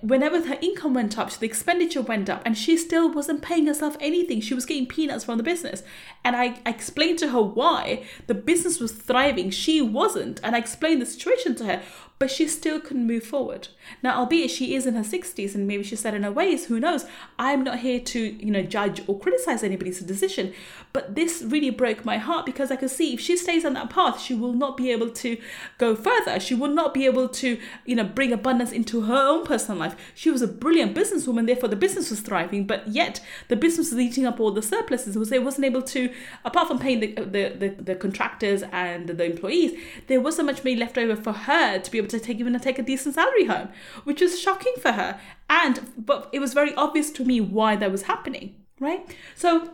whenever 0.00 0.46
her 0.46 0.58
income 0.60 0.94
went 0.94 1.18
up, 1.18 1.30
the 1.32 1.46
expenditure 1.46 2.02
went 2.02 2.28
up, 2.28 2.42
and 2.44 2.56
she 2.56 2.76
still 2.76 3.10
wasn't 3.10 3.42
paying 3.42 3.66
herself 3.66 3.96
anything. 4.00 4.40
She 4.40 4.54
was 4.54 4.66
getting 4.66 4.86
peanuts 4.86 5.24
from 5.24 5.38
the 5.38 5.42
business. 5.42 5.82
And 6.24 6.36
I, 6.36 6.60
I 6.64 6.70
explained 6.70 7.18
to 7.20 7.30
her 7.30 7.42
why 7.42 8.04
the 8.26 8.34
business 8.34 8.80
was 8.80 8.92
thriving, 8.92 9.50
she 9.50 9.80
wasn't. 9.80 10.40
And 10.42 10.54
I 10.54 10.58
explained 10.58 11.02
the 11.02 11.06
situation 11.06 11.54
to 11.56 11.64
her 11.66 11.82
but 12.18 12.30
she 12.30 12.46
still 12.46 12.80
couldn't 12.80 13.06
move 13.06 13.24
forward. 13.24 13.68
Now, 14.02 14.18
albeit 14.20 14.50
she 14.50 14.74
is 14.74 14.86
in 14.86 14.94
her 14.94 15.02
60s 15.02 15.54
and 15.54 15.66
maybe 15.66 15.82
she's 15.82 16.00
set 16.00 16.14
in 16.14 16.22
her 16.22 16.30
ways, 16.30 16.66
who 16.66 16.78
knows? 16.78 17.06
I'm 17.38 17.64
not 17.64 17.80
here 17.80 17.98
to, 17.98 18.20
you 18.20 18.52
know, 18.52 18.62
judge 18.62 19.02
or 19.08 19.18
criticize 19.18 19.64
anybody's 19.64 20.00
decision, 20.00 20.54
but 20.92 21.16
this 21.16 21.42
really 21.44 21.70
broke 21.70 22.04
my 22.04 22.18
heart 22.18 22.46
because 22.46 22.70
I 22.70 22.76
could 22.76 22.90
see 22.90 23.14
if 23.14 23.20
she 23.20 23.36
stays 23.36 23.64
on 23.64 23.74
that 23.74 23.90
path, 23.90 24.20
she 24.20 24.34
will 24.34 24.52
not 24.52 24.76
be 24.76 24.92
able 24.92 25.10
to 25.10 25.36
go 25.78 25.96
further. 25.96 26.38
She 26.38 26.54
will 26.54 26.68
not 26.68 26.94
be 26.94 27.04
able 27.04 27.28
to, 27.28 27.58
you 27.84 27.96
know, 27.96 28.04
bring 28.04 28.32
abundance 28.32 28.70
into 28.70 29.02
her 29.02 29.28
own 29.28 29.44
personal 29.44 29.80
life. 29.80 29.96
She 30.14 30.30
was 30.30 30.40
a 30.40 30.48
brilliant 30.48 30.94
businesswoman, 30.96 31.46
therefore 31.46 31.68
the 31.68 31.76
business 31.76 32.10
was 32.10 32.20
thriving, 32.20 32.64
but 32.64 32.86
yet 32.86 33.20
the 33.48 33.56
business 33.56 33.90
was 33.90 33.98
eating 33.98 34.24
up 34.24 34.38
all 34.38 34.52
the 34.52 34.62
surpluses. 34.62 35.16
It 35.16 35.42
wasn't 35.42 35.66
able 35.66 35.82
to, 35.82 36.10
apart 36.44 36.68
from 36.68 36.78
paying 36.78 37.00
the, 37.00 37.14
the, 37.14 37.56
the, 37.58 37.74
the 37.82 37.94
contractors 37.96 38.62
and 38.70 39.08
the 39.08 39.24
employees, 39.24 39.76
there 40.06 40.20
wasn't 40.20 40.46
much 40.46 40.62
money 40.62 40.76
left 40.76 40.96
over 40.96 41.16
for 41.16 41.32
her 41.32 41.80
to 41.80 41.90
be 41.90 42.03
able 42.04 42.18
to 42.18 42.20
take 42.20 42.38
even 42.38 42.58
take 42.60 42.78
a 42.78 42.82
decent 42.82 43.14
salary 43.14 43.46
home, 43.46 43.68
which 44.04 44.20
was 44.20 44.40
shocking 44.40 44.74
for 44.80 44.92
her. 44.92 45.18
And 45.48 45.92
but 45.98 46.28
it 46.32 46.40
was 46.40 46.54
very 46.54 46.74
obvious 46.74 47.10
to 47.12 47.24
me 47.24 47.40
why 47.40 47.76
that 47.76 47.90
was 47.90 48.02
happening, 48.02 48.54
right? 48.80 49.04
So 49.34 49.70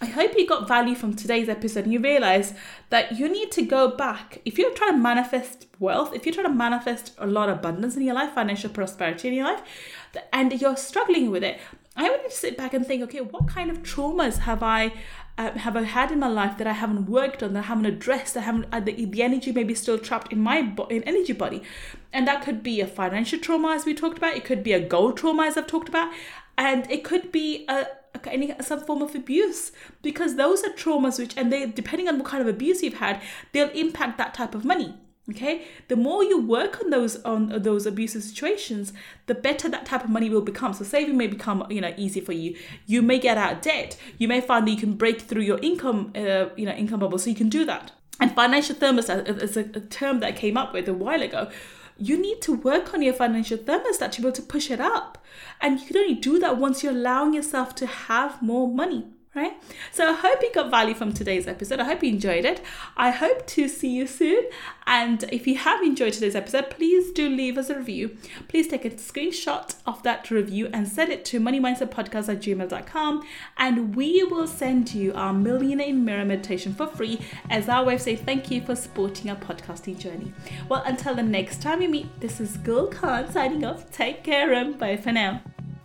I 0.00 0.06
hope 0.06 0.36
you 0.36 0.46
got 0.46 0.66
value 0.66 0.94
from 0.94 1.14
today's 1.14 1.48
episode 1.48 1.84
and 1.84 1.92
you 1.92 2.00
realize 2.00 2.52
that 2.90 3.16
you 3.18 3.28
need 3.28 3.52
to 3.52 3.62
go 3.62 3.88
back. 3.88 4.40
If 4.44 4.58
you're 4.58 4.74
trying 4.74 4.92
to 4.92 4.98
manifest 4.98 5.66
wealth, 5.78 6.14
if 6.14 6.26
you're 6.26 6.34
trying 6.34 6.48
to 6.48 6.52
manifest 6.52 7.12
a 7.18 7.26
lot 7.26 7.48
of 7.48 7.58
abundance 7.58 7.96
in 7.96 8.02
your 8.02 8.14
life, 8.14 8.34
financial 8.34 8.70
prosperity 8.70 9.28
in 9.28 9.34
your 9.34 9.46
life, 9.46 9.62
and 10.32 10.60
you're 10.60 10.76
struggling 10.76 11.30
with 11.30 11.44
it, 11.44 11.60
I 11.96 12.10
want 12.10 12.22
you 12.24 12.28
to 12.28 12.34
sit 12.34 12.56
back 12.56 12.74
and 12.74 12.84
think, 12.84 13.02
okay, 13.04 13.20
what 13.20 13.48
kind 13.48 13.70
of 13.70 13.82
traumas 13.82 14.38
have 14.38 14.62
I 14.62 14.92
have 15.36 15.76
I 15.76 15.82
had 15.82 16.12
in 16.12 16.20
my 16.20 16.28
life 16.28 16.58
that 16.58 16.66
I 16.66 16.72
haven't 16.72 17.06
worked 17.06 17.42
on, 17.42 17.54
that 17.54 17.64
I 17.64 17.66
haven't 17.66 17.86
addressed, 17.86 18.34
that 18.34 18.40
I 18.40 18.44
haven't 18.44 18.66
uh, 18.72 18.80
the, 18.80 19.04
the 19.04 19.22
energy 19.22 19.52
may 19.52 19.64
be 19.64 19.74
still 19.74 19.98
trapped 19.98 20.32
in 20.32 20.40
my 20.40 20.62
bo- 20.62 20.86
in 20.86 21.02
energy 21.04 21.32
body, 21.32 21.62
and 22.12 22.26
that 22.28 22.44
could 22.44 22.62
be 22.62 22.80
a 22.80 22.86
financial 22.86 23.38
trauma 23.38 23.72
as 23.72 23.84
we 23.84 23.94
talked 23.94 24.18
about. 24.18 24.36
It 24.36 24.44
could 24.44 24.62
be 24.62 24.72
a 24.72 24.80
goal 24.80 25.12
trauma 25.12 25.44
as 25.44 25.56
I've 25.56 25.66
talked 25.66 25.88
about, 25.88 26.12
and 26.56 26.88
it 26.90 27.02
could 27.02 27.32
be 27.32 27.64
a 27.68 27.86
any 28.26 28.54
some 28.60 28.80
form 28.80 29.02
of 29.02 29.14
abuse. 29.14 29.72
Because 30.02 30.36
those 30.36 30.62
are 30.62 30.70
traumas 30.70 31.18
which 31.18 31.36
and 31.36 31.52
they 31.52 31.66
depending 31.66 32.08
on 32.08 32.18
what 32.18 32.28
kind 32.28 32.40
of 32.40 32.48
abuse 32.48 32.82
you've 32.82 32.94
had 32.94 33.20
they'll 33.52 33.70
impact 33.70 34.18
that 34.18 34.34
type 34.34 34.54
of 34.54 34.64
money 34.64 34.94
okay? 35.30 35.66
The 35.88 35.96
more 35.96 36.22
you 36.22 36.40
work 36.40 36.80
on 36.82 36.90
those 36.90 37.22
on 37.22 37.62
those 37.62 37.86
abusive 37.86 38.22
situations 38.22 38.92
the 39.26 39.34
better 39.34 39.68
that 39.68 39.86
type 39.86 40.04
of 40.04 40.10
money 40.10 40.28
will 40.28 40.42
become. 40.42 40.74
So 40.74 40.84
saving 40.84 41.16
may 41.16 41.26
become 41.26 41.66
you 41.70 41.80
know 41.80 41.94
easy 41.96 42.20
for 42.20 42.32
you. 42.32 42.56
You 42.86 43.02
may 43.02 43.18
get 43.18 43.38
out 43.38 43.52
of 43.54 43.60
debt. 43.60 43.96
You 44.18 44.28
may 44.28 44.40
find 44.40 44.66
that 44.66 44.70
you 44.70 44.76
can 44.76 44.94
break 44.94 45.22
through 45.22 45.42
your 45.42 45.58
income 45.60 46.12
uh, 46.14 46.46
you 46.56 46.66
know 46.66 46.72
income 46.72 47.00
bubble 47.00 47.18
so 47.18 47.30
you 47.30 47.36
can 47.36 47.48
do 47.48 47.64
that. 47.64 47.92
And 48.20 48.32
financial 48.32 48.76
thermostat 48.76 49.42
is 49.42 49.56
a, 49.56 49.60
a 49.60 49.80
term 49.80 50.20
that 50.20 50.28
I 50.28 50.32
came 50.32 50.56
up 50.56 50.72
with 50.72 50.88
a 50.88 50.94
while 50.94 51.22
ago. 51.22 51.50
You 51.96 52.20
need 52.20 52.42
to 52.42 52.54
work 52.54 52.92
on 52.92 53.02
your 53.02 53.14
financial 53.14 53.58
thermostat 53.58 54.12
to 54.12 54.20
be 54.20 54.28
able 54.28 54.36
to 54.36 54.42
push 54.42 54.70
it 54.70 54.80
up. 54.80 55.18
And 55.60 55.80
you 55.80 55.86
can 55.86 55.96
only 55.96 56.14
do 56.14 56.38
that 56.40 56.58
once 56.58 56.82
you're 56.82 56.92
allowing 56.92 57.34
yourself 57.34 57.74
to 57.76 57.86
have 57.86 58.42
more 58.42 58.68
money 58.68 59.06
right? 59.34 59.52
So 59.92 60.10
I 60.10 60.12
hope 60.12 60.42
you 60.42 60.52
got 60.52 60.70
value 60.70 60.94
from 60.94 61.12
today's 61.12 61.46
episode. 61.46 61.80
I 61.80 61.84
hope 61.84 62.02
you 62.02 62.10
enjoyed 62.10 62.44
it. 62.44 62.60
I 62.96 63.10
hope 63.10 63.46
to 63.48 63.68
see 63.68 63.90
you 63.90 64.06
soon. 64.06 64.44
And 64.86 65.24
if 65.32 65.46
you 65.46 65.56
have 65.56 65.82
enjoyed 65.82 66.12
today's 66.12 66.34
episode, 66.34 66.70
please 66.70 67.10
do 67.12 67.28
leave 67.28 67.58
us 67.58 67.70
a 67.70 67.76
review. 67.76 68.16
Please 68.48 68.68
take 68.68 68.84
a 68.84 68.90
screenshot 68.90 69.74
of 69.86 70.02
that 70.02 70.30
review 70.30 70.68
and 70.72 70.86
send 70.86 71.10
it 71.10 71.24
to 71.26 71.40
moneymindsetpodcast 71.40 72.28
at 72.28 72.40
gmail.com. 72.40 73.26
And 73.56 73.96
we 73.96 74.22
will 74.24 74.46
send 74.46 74.94
you 74.94 75.12
our 75.14 75.32
Millionaire 75.32 75.88
in 75.88 76.04
Mirror 76.04 76.26
meditation 76.26 76.74
for 76.74 76.86
free 76.86 77.20
as 77.50 77.68
our 77.68 77.84
way 77.84 77.94
of 77.94 78.02
saying 78.02 78.18
thank 78.18 78.50
you 78.50 78.60
for 78.60 78.76
supporting 78.76 79.30
our 79.30 79.36
podcasting 79.36 79.98
journey. 79.98 80.32
Well, 80.68 80.82
until 80.84 81.14
the 81.14 81.22
next 81.22 81.62
time 81.62 81.80
we 81.80 81.88
meet, 81.88 82.20
this 82.20 82.40
is 82.40 82.56
Gull 82.58 82.88
Khan 82.88 83.30
signing 83.30 83.64
off. 83.64 83.90
Take 83.90 84.22
care 84.22 84.52
and 84.52 84.78
bye 84.78 84.96
for 84.96 85.12
now. 85.12 85.42